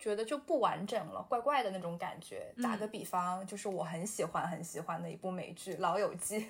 [0.00, 2.54] 觉得就不完整了，怪怪的那种感觉。
[2.62, 6.46] 打个比方，就是我很喜欢很喜欢的一部美剧《老友记》，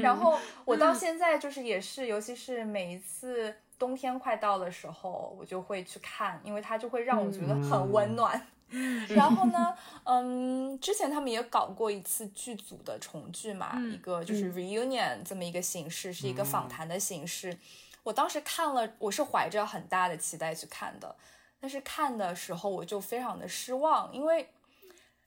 [0.00, 8.40] 然后我到现在就是也是，尤其是每一次冬天快到的时候，我就会去看，因为它就会让我觉得很温暖。
[9.10, 17.56] 然后呢，嗯，之前他们也搞过一次剧组的重聚嘛，一个就是 reunion 这么一个形式，是一个访谈的形式。
[18.02, 21.14] 我当时看了，我是怀着很大的期待去看的。
[21.60, 24.48] 但是看的时候我就非常的失望，因为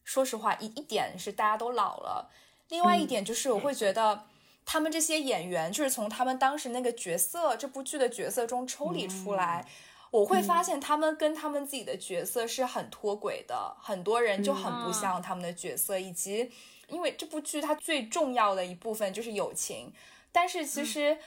[0.03, 2.29] 说实话，一一点是大家都老了，
[2.67, 4.25] 另外一点就是我会觉得
[4.65, 9.65] 他们这些演员就是从他们当时那个角色这部剧的角色中抽离出来，
[10.11, 16.51] 我会发现他们跟他们自己的角色是很脱轨的，很多人就很不像他们的角色，以及
[16.87, 19.93] 因为这部剧它最重要的一部分就是友情，
[20.31, 21.17] 但是其实。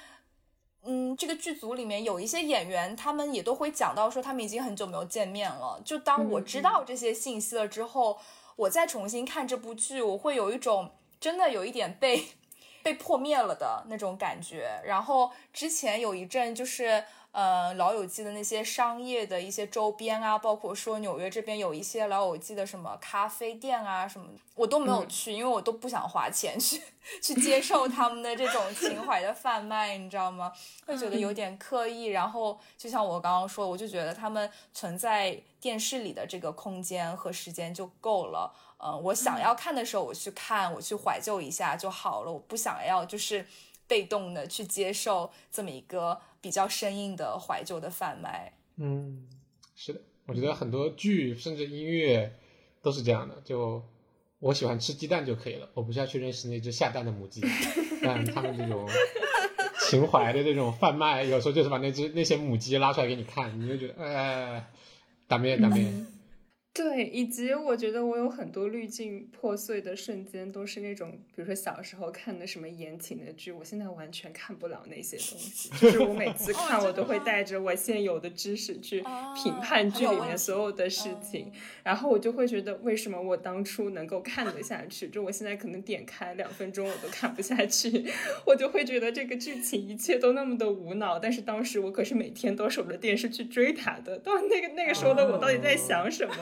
[0.85, 5.79] 嗯，这个剧组里面有一些演员，他们也都会讲到说，他们已经很久没有见面了。
[5.85, 8.19] 就当我知道这些信息了之后，
[8.55, 12.29] 我再重新看这部剧，我会有一种真的有一点被
[12.85, 14.81] 被破灭了的那种感觉。
[14.85, 17.05] 然后之前有一阵就是。
[17.39, 24.27] 呃，老友记的那些商业的一些周边啊，包括说纽约这边有一些老友记的什么咖啡店啊什么，
[24.57, 26.83] 我都没有去，因为我都不想花钱去
[27.23, 30.53] 去接受他们的这种情怀的贩卖，你知道吗？
[30.85, 32.07] 会觉得有点刻意。
[32.07, 38.53] 然后就像我刚刚说，我就觉得他们存在电视里的这个空间和时间就够了。
[38.79, 42.33] 呃，我想要看的时候我去看，我去怀旧一下就好了。
[42.33, 43.47] 我不想要就是
[43.87, 46.21] 被动的去接受这么一个。
[46.41, 49.27] 比较生硬的怀旧的贩卖，嗯，
[49.75, 52.33] 是的，我觉得很多剧甚至音乐
[52.81, 53.35] 都是这样的。
[53.45, 53.83] 就
[54.39, 57.41] 我喜欢吃鸡蛋就可以了，我不需要去认识那只下蛋的母鸡。
[58.03, 58.89] 但他们这种
[59.91, 64.67] 情怀的这种贩卖，有时候就是把那只那些母鸡拉出来给你看，你就觉得，呃，
[65.27, 65.93] 打咩打咩。
[66.79, 75.71] 对，以及我觉得我有很多滤镜破碎的瞬间，都是那种，比如说小时候看的什么言情的剧，我现在完全看不了那些东西。
[75.71, 79.03] 就是我每次看，我都会带着我现有的知识去
[79.35, 81.51] 评判剧里面所有的事情，
[81.83, 88.07] 然后我就会觉得，为什么我当初能够看得下去，就我现在可能点开两分钟我都看不下去，
[88.47, 91.19] 我就会觉得这个剧情一切都那么的无脑。
[91.19, 96.37] 但是当时我可是每天都守着电视去追它的，到那个那个时候的我到底在想什么？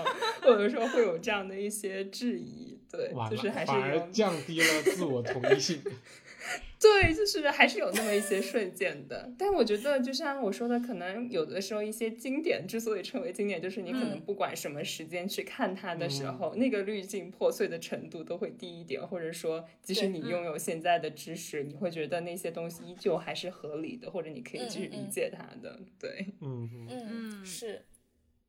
[0.45, 5.81] 有的时候会有这样的一些质疑，对，就是还是反而降低了自我同一性。
[6.79, 9.33] 对，就是还是有那么一些瞬间的。
[9.37, 25.81] 但我觉得，就像我说的，可能有的时候一些经典之所以称为经典，就是你可能不管什么时间去看它的时候，那个滤镜破碎的程度都会低一点，或者说，即使你拥有现在的知识，你会觉得那些东西依旧还是合理的，或者你可以去理解它的。
[25.99, 27.83] 对，嗯嗯嗯，是。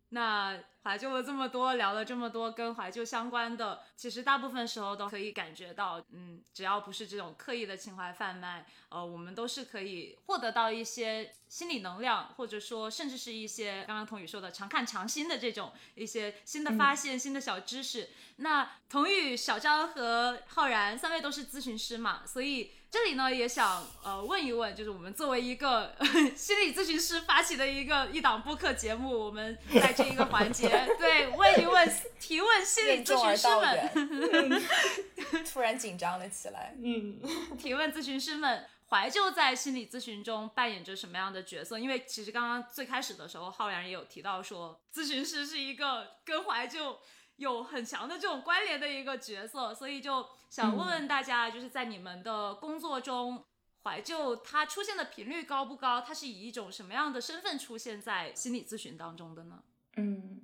[0.09, 18.09] 那怀旧了这么多，聊了这么多跟怀旧相关的，其实大部分时候都可以感觉到，嗯，只要不是这种刻意的情怀贩卖，呃，我们都是可以获得到一些心理能量，或者说甚至是一些刚刚童宇说的常看常新的这种一些新的发现、新的小知识。
[18.37, 22.71] 那童宇、小张和浩然三位都是咨询师嘛，所以。
[22.97, 25.95] 这里呢，也想呃问一问，就是我们作为一个
[26.35, 30.67] 心理咨询师发起的一个一档播客节目，我们在这一个环节，
[30.97, 37.21] 对问一问提问心理咨询师们，突然紧张了起来， 嗯，
[37.55, 41.77] 提问咨询师们，怀旧在心理咨询中扮演着什么样的角色？
[41.77, 46.97] 因为其实刚刚最开始的时候，浩然也有提到说，咨询师是一个跟怀旧。
[47.37, 53.43] 有很强的这种关联的一个角色，所以就想问问大家，就是在你们的工作中，
[53.83, 56.01] 怀旧它出现的频率高不高？
[56.01, 59.63] 它是以一种什么样的身份出现在心理咨询当中的呢？
[59.97, 60.41] 嗯，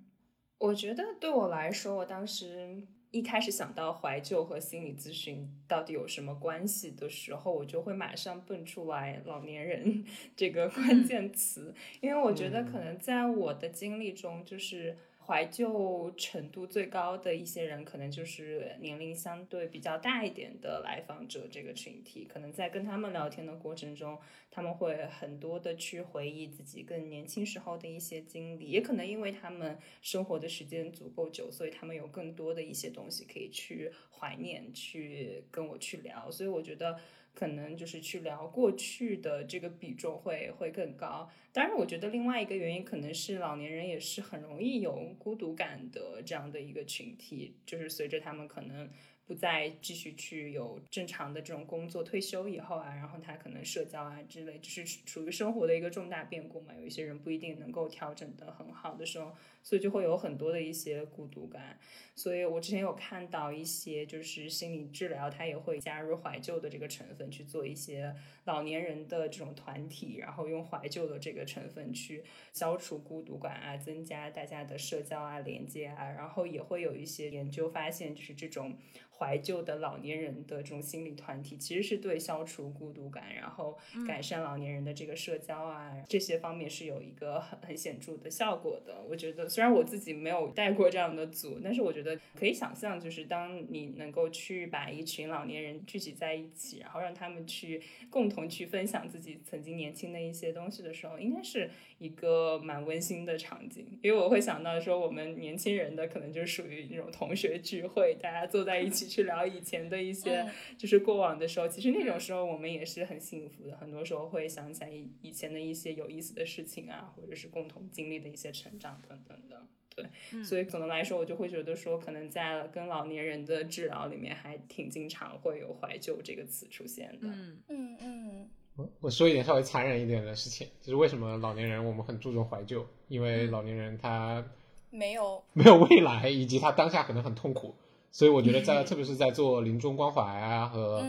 [0.59, 10.05] 我觉得对我来说，我当时一开始想到怀旧和心理咨询到底有什么关系的时候，我就会马上蹦出来“老年人”
[10.37, 14.95] 这个关键词，因为我觉得可能在我的经历中，就是。
[15.25, 22.25] 怀旧程度最高的一些人，可能就是年龄相对比较大一点的来访者这个群体。
[22.25, 24.19] 可能在跟他们聊天的过程中，
[24.51, 36.29] 他们会很多的去回忆自己更年轻时候的一些经历，也可能因为他们生活的时间足够久，所以他们有更多的一些东西可以去怀念，去跟我去聊。
[36.29, 36.99] 所以我觉得。
[37.33, 41.29] 可能就是去聊过去的这个比重会会更高。
[41.51, 48.89] 当然，我觉得另外一个原因可能是老年人也是很容易有孤独感的这样的一个群体，就是随着他们可能。
[49.25, 56.73] 不再继续去有正常的这种工作，退休以后啊，然后他可能社交啊之类，就是属于生活的一个重大变故嘛。
[56.77, 61.79] 有一些人不一定能够调整的很好的时候，所以就会有很多的一些孤独感。
[62.15, 68.13] 所以我之前有看到一些就是心理治疗，它也会加入怀旧的这个成分去做一些
[68.45, 78.77] 老年人的这种团体，然后用怀旧的这个成分去消除孤独感啊，增加大家的社交啊连接啊，然后也会有一些研究发现，就是这种。
[79.15, 89.01] 怀旧的老年人的这种心理团体，其实是对消除孤独感，然后改善老年人的这个社交啊这些方面是有一个很很显著的效果的。
[89.07, 97.79] 我觉得虽然我自己没有带过这样的组，但是我觉得可以想象，就是当你能够去把一群老年人聚集在一起，然后让他们去
[98.09, 103.85] 共同去分享自己曾经年轻的一些东西的时候，应该是一个蛮温馨的场景。
[104.01, 109.03] 因为我会想到说，我们年轻人的可能就是属于那种同学聚会，大家坐在一起。
[109.13, 113.75] 去聊以前的一 些，就是过往的时候，其实那种时候我们也是很幸福的。
[113.75, 119.61] 很多时候会想起来以以前的一些有意思的事情啊，或者是共同经历的一些成长等等的。
[119.95, 127.27] 对，所以总的来说，我就会觉得说，可能在跟老年人的治疗里面，还挺经常会有怀旧这个词出现的。
[127.27, 128.49] 嗯嗯嗯。
[128.75, 132.83] 我我说一点稍微残忍一点的事情，就是为什么老年人我们很注重怀旧？
[133.07, 134.43] 因为老年人他
[134.89, 137.75] 没有没有未来，以及他当下可能很痛苦。
[138.09, 141.03] 所以我觉得在 特别是在做临终关怀啊和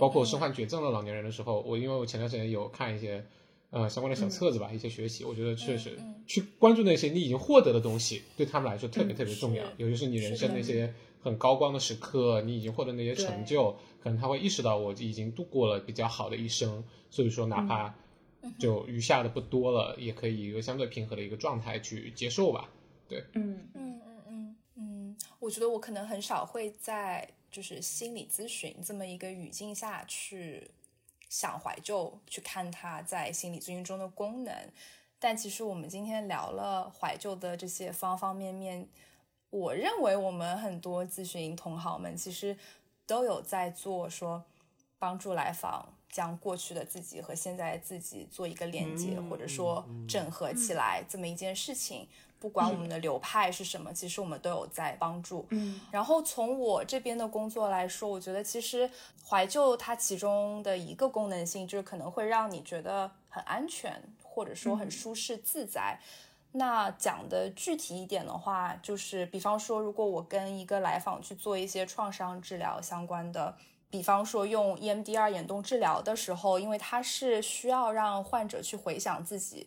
[0.00, 3.24] 包括身患绝症的老年人的时候，我因为我前段时间有看一些
[3.74, 5.98] 呃相关的小册子吧，一些学习，我觉得确实
[6.28, 9.64] 去关注那些你已经获得的东西，对他们来说特别特别重要。
[9.76, 16.84] 尤其是你人生那些很高光的时刻，你已经获得那些成就，可能他会意识到我已经度过了比较好的一生。
[17.10, 17.92] 所以说，哪怕
[18.60, 22.70] 就余下的不多了，也可以一个相对平和的一个状态去接受吧。
[23.08, 24.00] 对，嗯嗯。
[25.40, 30.70] 我觉得我可能很少会在就是心理咨询这么一个语境下去
[31.34, 34.54] 想怀旧，去看它在心理咨询中的功能。
[35.18, 38.88] 但其实我们今天聊了怀旧的这些方方面面，
[39.50, 42.56] 我认为我们很多咨询同行们其实
[43.04, 44.44] 都有在做，说
[44.96, 52.06] 帮助来访将过去的自己和现在自己做一个连接，或者说整合起来这么一件事情。
[52.44, 55.46] 不管我们的流派是什么，其实我们都有在帮助。
[55.48, 58.90] 嗯，然后从我这边的工作来说，我觉得其实
[59.26, 65.98] 怀旧它其中的一个功能性就是可能会让你觉得很安全，或者说很舒适自在。
[66.52, 73.56] 那讲的具体一点的话，就是比方说，如果我跟一个来访去做一些创伤治疗相关的，
[73.88, 79.66] 比方说用 EMDR 眼动治疗的时候，因为它是需要让患者去回想自己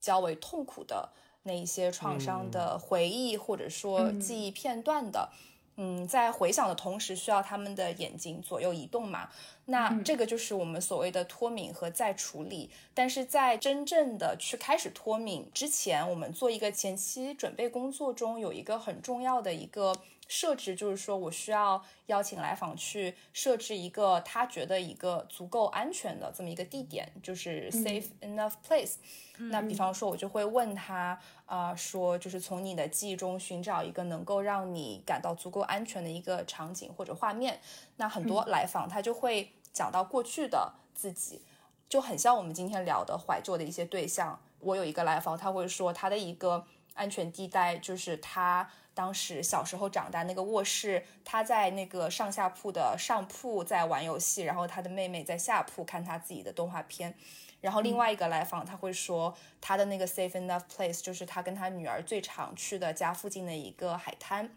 [0.00, 1.10] 较为痛苦的。
[1.48, 5.30] 那一些创伤的回忆或者说记忆片段的，
[5.76, 9.30] 嗯，在回想的同时，需要他们的眼睛左右移动嘛？
[9.64, 12.70] 那这个就是我们所谓的脱敏和再处理。
[12.92, 19.92] 但是在真正的去开始脱敏之前，我们做一个前期准备工作中，有一个很重要的一个。
[20.28, 28.96] 设置就是说，我需要邀请来访去设置一个他觉得一个足够安全的这么一个地点，就是 safe enough place。
[29.38, 37.58] 那比方说，我就会问他啊，说就是从你的记忆中寻找一个能够让你感到足够安全的一个场景或者画面。
[37.96, 41.40] 那很多来访他就会讲到过去的自己，
[41.88, 44.38] 就很像我们今天聊的怀旧的一些对象。
[44.60, 48.68] 我有一个来访，他会说他的一个安全地带就是他。
[48.98, 57.14] 当时小时候长大那个卧室，他在那个上下铺的上铺在玩游戏，然后他的妹妹在下铺看他自己的动画片。
[57.60, 64.50] 然后另外一个来访他会说，他的那个 safe enough place 就是他跟他女儿最常去的家附近的一个海滩。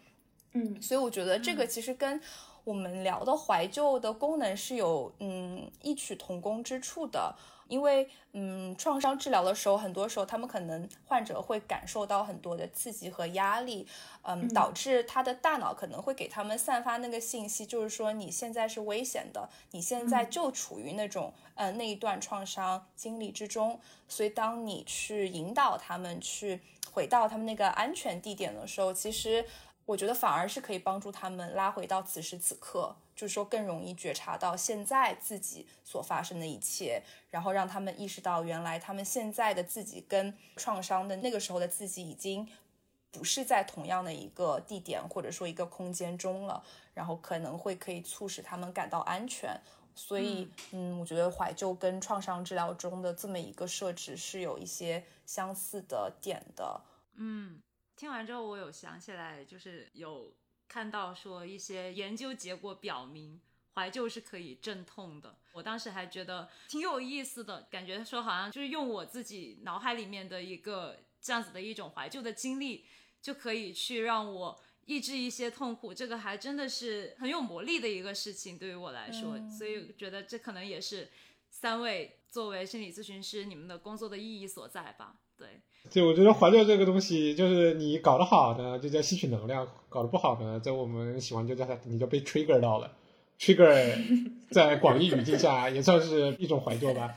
[0.53, 2.19] 嗯，所以我觉得这个其实跟
[2.63, 7.35] 我们聊的怀旧的功能是有嗯异曲同工之处的。
[7.71, 13.87] 因为，嗯，创伤治疗的时候，很多时候他们可能患者会感受到很多的刺激和压力，
[14.23, 23.79] 嗯，导致他的大脑可能会给他们散发那个信息，就是说你现在是危险的，你现在就处于那种，呃，那一段创伤经历之中。
[24.09, 26.59] 所以，当你去引导他们去
[26.91, 29.45] 回到他们那个安全地点的时候，其实
[29.85, 32.95] 我觉得反而是可以帮助他们拉回到此时此刻。
[33.15, 42.47] 就是说，更容易觉察到现在自己所发生的一切，然后让他们意识到，原来他们现在的自己跟创伤的那个时候的自己已经
[43.11, 46.63] 不是在同样的一个地点或者说一个空间中了，
[46.95, 49.55] 然后可能会可以促使他们感到安全。
[49.93, 56.81] 所以，嗯，我觉得怀旧跟创伤治疗中的这么一个设置是有一些相似的点的。
[57.17, 57.61] 嗯，
[58.01, 60.33] 听完之后，我有想起来，就是有。
[60.67, 63.39] 看到说一些研究结果表明
[63.75, 72.85] 怀旧是可以镇痛的，我当时还觉得挺有意思的，感觉说好像就是用我自己脑海里面的一个这样子的一种怀旧的经历，
[73.21, 81.11] 就可以去让我抑制一些痛苦，这个还真的是很有魔力的一个事情对于我来说，所以觉得这可能也是
[81.49, 85.17] 三位作为心理咨询师你们的工作的意义所在吧。
[85.41, 85.49] 对，
[85.89, 92.91] 就我觉得怀旧这个东西，就是你搞得好呢，就叫吸取能量；搞得不好呢，在我们喜欢就叫它，你就被 trigger 到了。
[93.39, 93.95] trigger
[94.51, 97.15] 在广义语境下也算是一种怀旧吧。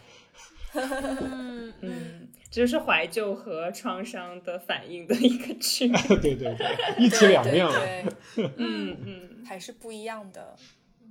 [0.72, 6.16] 嗯嗯，就是怀旧和创伤的反应的一个区 别。
[6.16, 6.66] 对对对，
[6.99, 7.81] 一体两面了。
[8.57, 10.57] 嗯嗯，还是不一样的。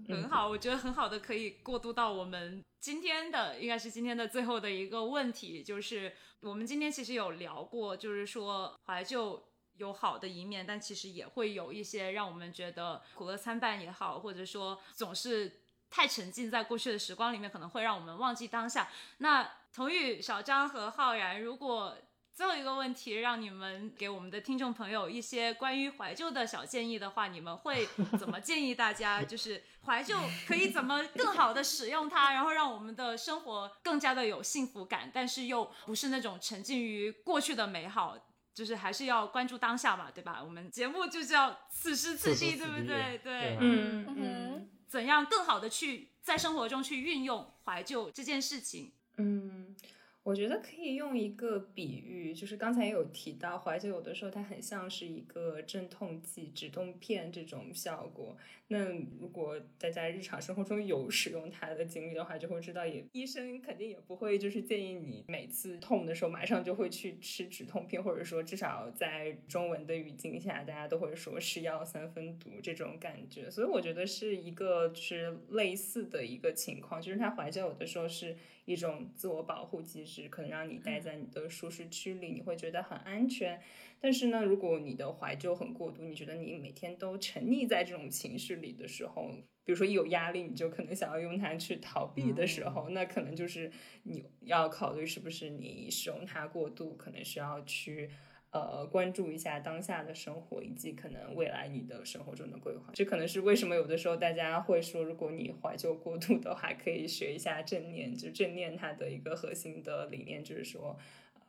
[0.07, 9.43] 很好，我觉得很好的可以过渡到我们今天的，应该是今天的最后的一个问题，就是我们今天其实有聊过，就是说怀旧
[9.77, 15.59] 有好的一面，但其实也会有一些让我们觉得苦乐参半也好，或者说总是。
[15.95, 18.89] 太沉浸在过去的时光里面，可能会让我们忘记当下。
[19.19, 21.95] 那童宇、小张和浩然，如果
[22.35, 27.87] 最后一个问题让你们给我们的听众朋友一些关于怀旧的小建议的话，你们会
[28.19, 29.21] 怎么建议大家？
[29.23, 30.17] 就是怀旧
[30.47, 38.17] 可以怎么更好的使用它，然后让我们的生活更加的有幸福感，但是又不是那种沉浸于过去的美好，
[38.51, 40.41] 就是还是要关注当下嘛，对吧？
[40.43, 43.19] 我们节目就叫此时此地，对不对？
[43.23, 44.69] 对，嗯嗯。
[44.87, 48.93] 怎样更好的去在生活中去运用怀旧这件事情？
[49.17, 49.75] 嗯。
[50.23, 58.37] 我觉得可以用一个比喻，就是刚才有提到怀旧，有的时候它很像是一个镇痛剂、止痛片这种效果。
[58.69, 58.85] 那
[59.19, 73.51] 如果大家日常生活中有使用它的经历的话，就会知道，也医生肯定也不会就是建议你每次痛的时候马上就会去吃止痛片，或者说至少在中文的语境下，大家都会说是药三分毒这种感觉。
[73.51, 78.37] 所以我觉得是一个是类似的一个情况，就是它怀旧有的时候是。
[78.65, 83.61] 一种自我保护机制，可能让你待在你的舒适区里，你会觉得很安全。
[83.99, 89.29] 但是呢，如果你的怀旧很过度，你觉得你每天都沉溺在这种情绪里的时候，
[89.63, 93.71] 比如说一有压力，你就可能想要用它去逃避的时候，那可能就是
[94.03, 98.09] 你要考虑是不是你使用它过度，可能需要去。
[98.53, 102.91] 呃，关注一下当下的生活，以及可能未来你的生活中的规划。
[102.93, 108.15] 这可能是为什么有的时候大家会说，如果你怀旧过度的话，可以学一下正念。
[108.15, 110.95] 就正念它的一个核心的理念就是说，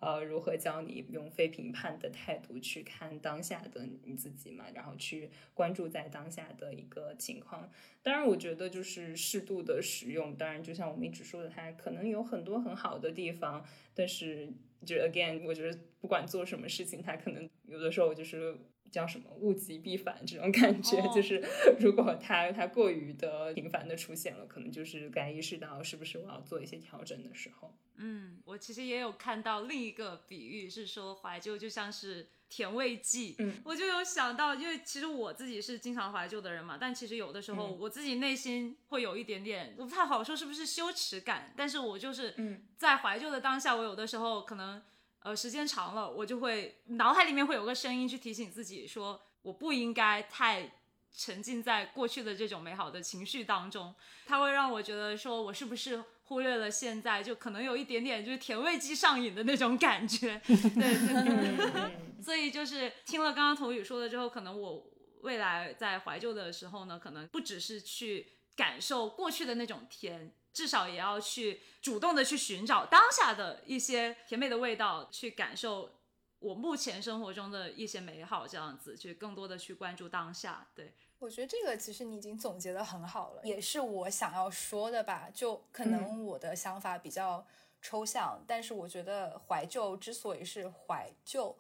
[0.01, 7.71] 呃，如何教你用非评判的态度去看当下的你自己嘛，然后去关注在当下的一个情况。
[8.03, 10.35] 当然，我觉得就是适度的使用。
[10.37, 13.63] 当然，就像我们一直说的，它可能有很多很好的地方，
[13.95, 14.49] 但是。
[14.85, 18.57] 就 again，我觉得不管做什么事情，他可能有的时候就是
[18.91, 21.43] 叫什么物极必反这种感觉，就是
[21.81, 27.75] 如果他他过于的频繁的出现了，可能就是该意识到是不是我要做一些调整的时候。
[27.97, 33.35] 嗯，我其实也有看到另一个比喻，是说怀旧就像是甜味剂。
[33.39, 42.35] 嗯，我就有想到，因为其实我自己是经常怀旧的人嘛，但其实有的时候我自己内心会有一点点，我不太好说是不是羞耻感，但是我就是
[42.77, 44.83] 在怀旧的当下，我有的时候可能
[45.21, 50.73] 呃时间长了，我就会脑海里面会有个声音去提醒自己说，我不应该太
[51.13, 53.95] 沉浸在过去的这种美好的情绪当中，
[54.27, 56.03] 它会让我觉得说我是不是。
[56.25, 62.23] 忽略了现在，就可能有一点点就是甜味剂上瘾的那种感觉， 对对。
[62.23, 75.91] 所以就是听了刚刚童宇说的之后，可能我未来在怀旧的时候呢，可能不只是去感受过去的那种甜，至少也要去主动的去寻找当下的一些甜美的味道，去感受
[76.39, 80.95] 我目前生活中的一些美好，这样子，去更多的去关注当下，对。
[81.21, 85.31] 我觉得这个其实你已经总结的很好了，也是我想要说的吧。
[85.33, 87.47] 就可能我的想法比较
[87.81, 91.57] 抽象，但是我觉得怀旧之所以是怀旧，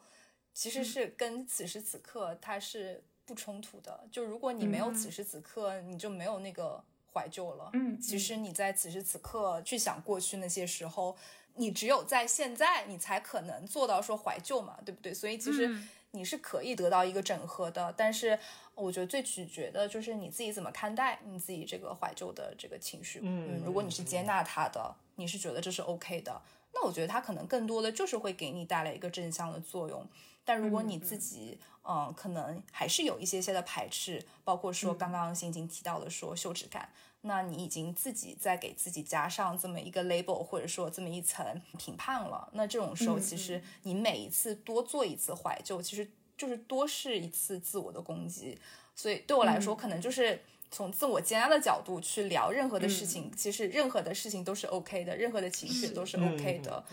[0.52, 4.06] 其实是跟此时此刻它是不冲突的。
[4.12, 7.70] 就如果你没有此时此刻，你就没有那个怀旧了。
[7.72, 11.16] 嗯，其实你在此时此刻去想过去那些时候，
[11.54, 15.14] 你只有在现在，你才可能做到说怀旧嘛，对不对？
[15.14, 15.74] 所以其实。
[16.14, 18.38] 你是可以得到一个整合的，但是
[18.76, 23.18] 我觉得最取决的就是你自己怎么看待你自己这个怀旧的这个情绪。
[23.22, 26.40] 嗯，如果你是接纳它的，你是觉得这是 OK 的，
[26.72, 30.06] 那我觉得它可能更多的就是会给你带来一个正向的作用。
[30.44, 36.88] 但如果你自己，嗯，可能还是有一些些的排斥，包括说刚刚心情提到的说羞耻感。
[37.22, 42.48] 那你已经自己在给自己加上这么一个 label，或者说这么一层评判了。
[42.52, 48.58] 那这种时候，其实你每一次多做一次怀旧，其实就是多试一次自我的攻击。
[48.94, 50.42] 所以对我来说，可能就是。
[50.74, 56.84] 从自我接纳的角度去聊任何的事情，其实任何的事情都是 OK 的，任何的情绪都是 OK 的。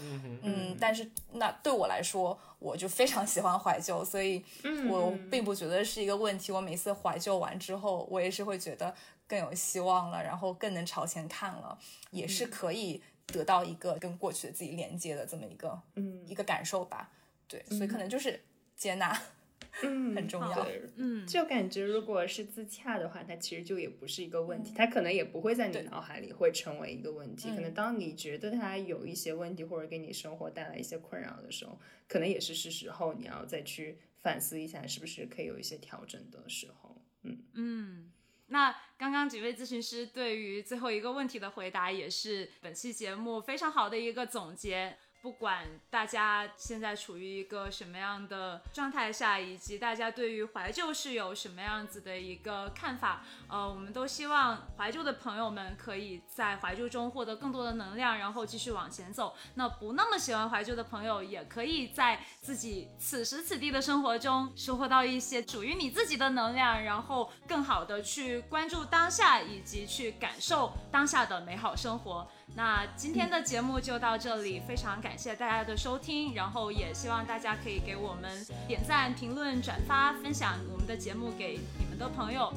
[0.43, 4.45] 嗯，但是那对我来说，我就非常喜欢怀旧，所以
[4.87, 6.51] 我并不觉得是一个问题。
[6.51, 8.93] 我每次怀旧完之后，我也是会觉得
[9.27, 11.75] 更有希望了，然后更能朝前看了，
[12.11, 17.09] 也是可以得到一个跟过去的自己连接的这么一个嗯一个感受吧。
[17.47, 18.39] 对，所以可能就是
[18.77, 19.09] 接纳。
[19.11, 19.40] 嗯，
[19.71, 20.67] 很重要。
[20.97, 27.49] 嗯，就感觉如果是自洽的话，它其实就也不是一个问题，它可能也不会在你脑海里会成为一个问题。
[27.49, 37.01] 可能当你觉得它有一些问题，或者给你生活带来一些困扰的时候，可能也是是时候你要再去反思一下，是不是可以有一些调整的时候。
[37.23, 38.11] 嗯嗯。
[38.47, 44.97] 那刚刚几位咨询师对于最后一个问题的回答，也是本期节目非常好的一个总结。
[45.21, 59.35] 不管大家现在处于一个什么样的状态下，以及大家对于怀旧是有什么样子的一个看法，呃，我们都希望怀旧的朋友们可以在怀旧中获得更多的能量，然后继续往前走。
[59.53, 72.27] 那不那么喜欢怀旧的朋友，也可以在自己此时此地的生活中收获到一些属于你自己的能量，然后更好的去关注当下，以及去感受当下的美好生活。
[72.53, 82.51] 那今天的节目就到这里，非常感谢大家的收听，然后也希望大家可以给我们点赞、评论、转发、分享我们的节目给你们的朋友。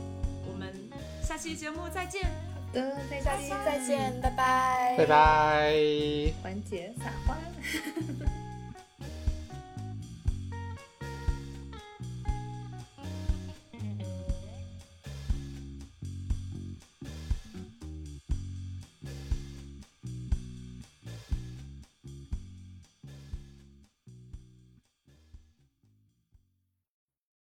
[0.46, 0.74] 我们
[1.22, 2.24] 下期节目再见。
[2.24, 5.72] 好的，下期再见，拜拜，拜拜。
[6.42, 7.38] 环节撒花。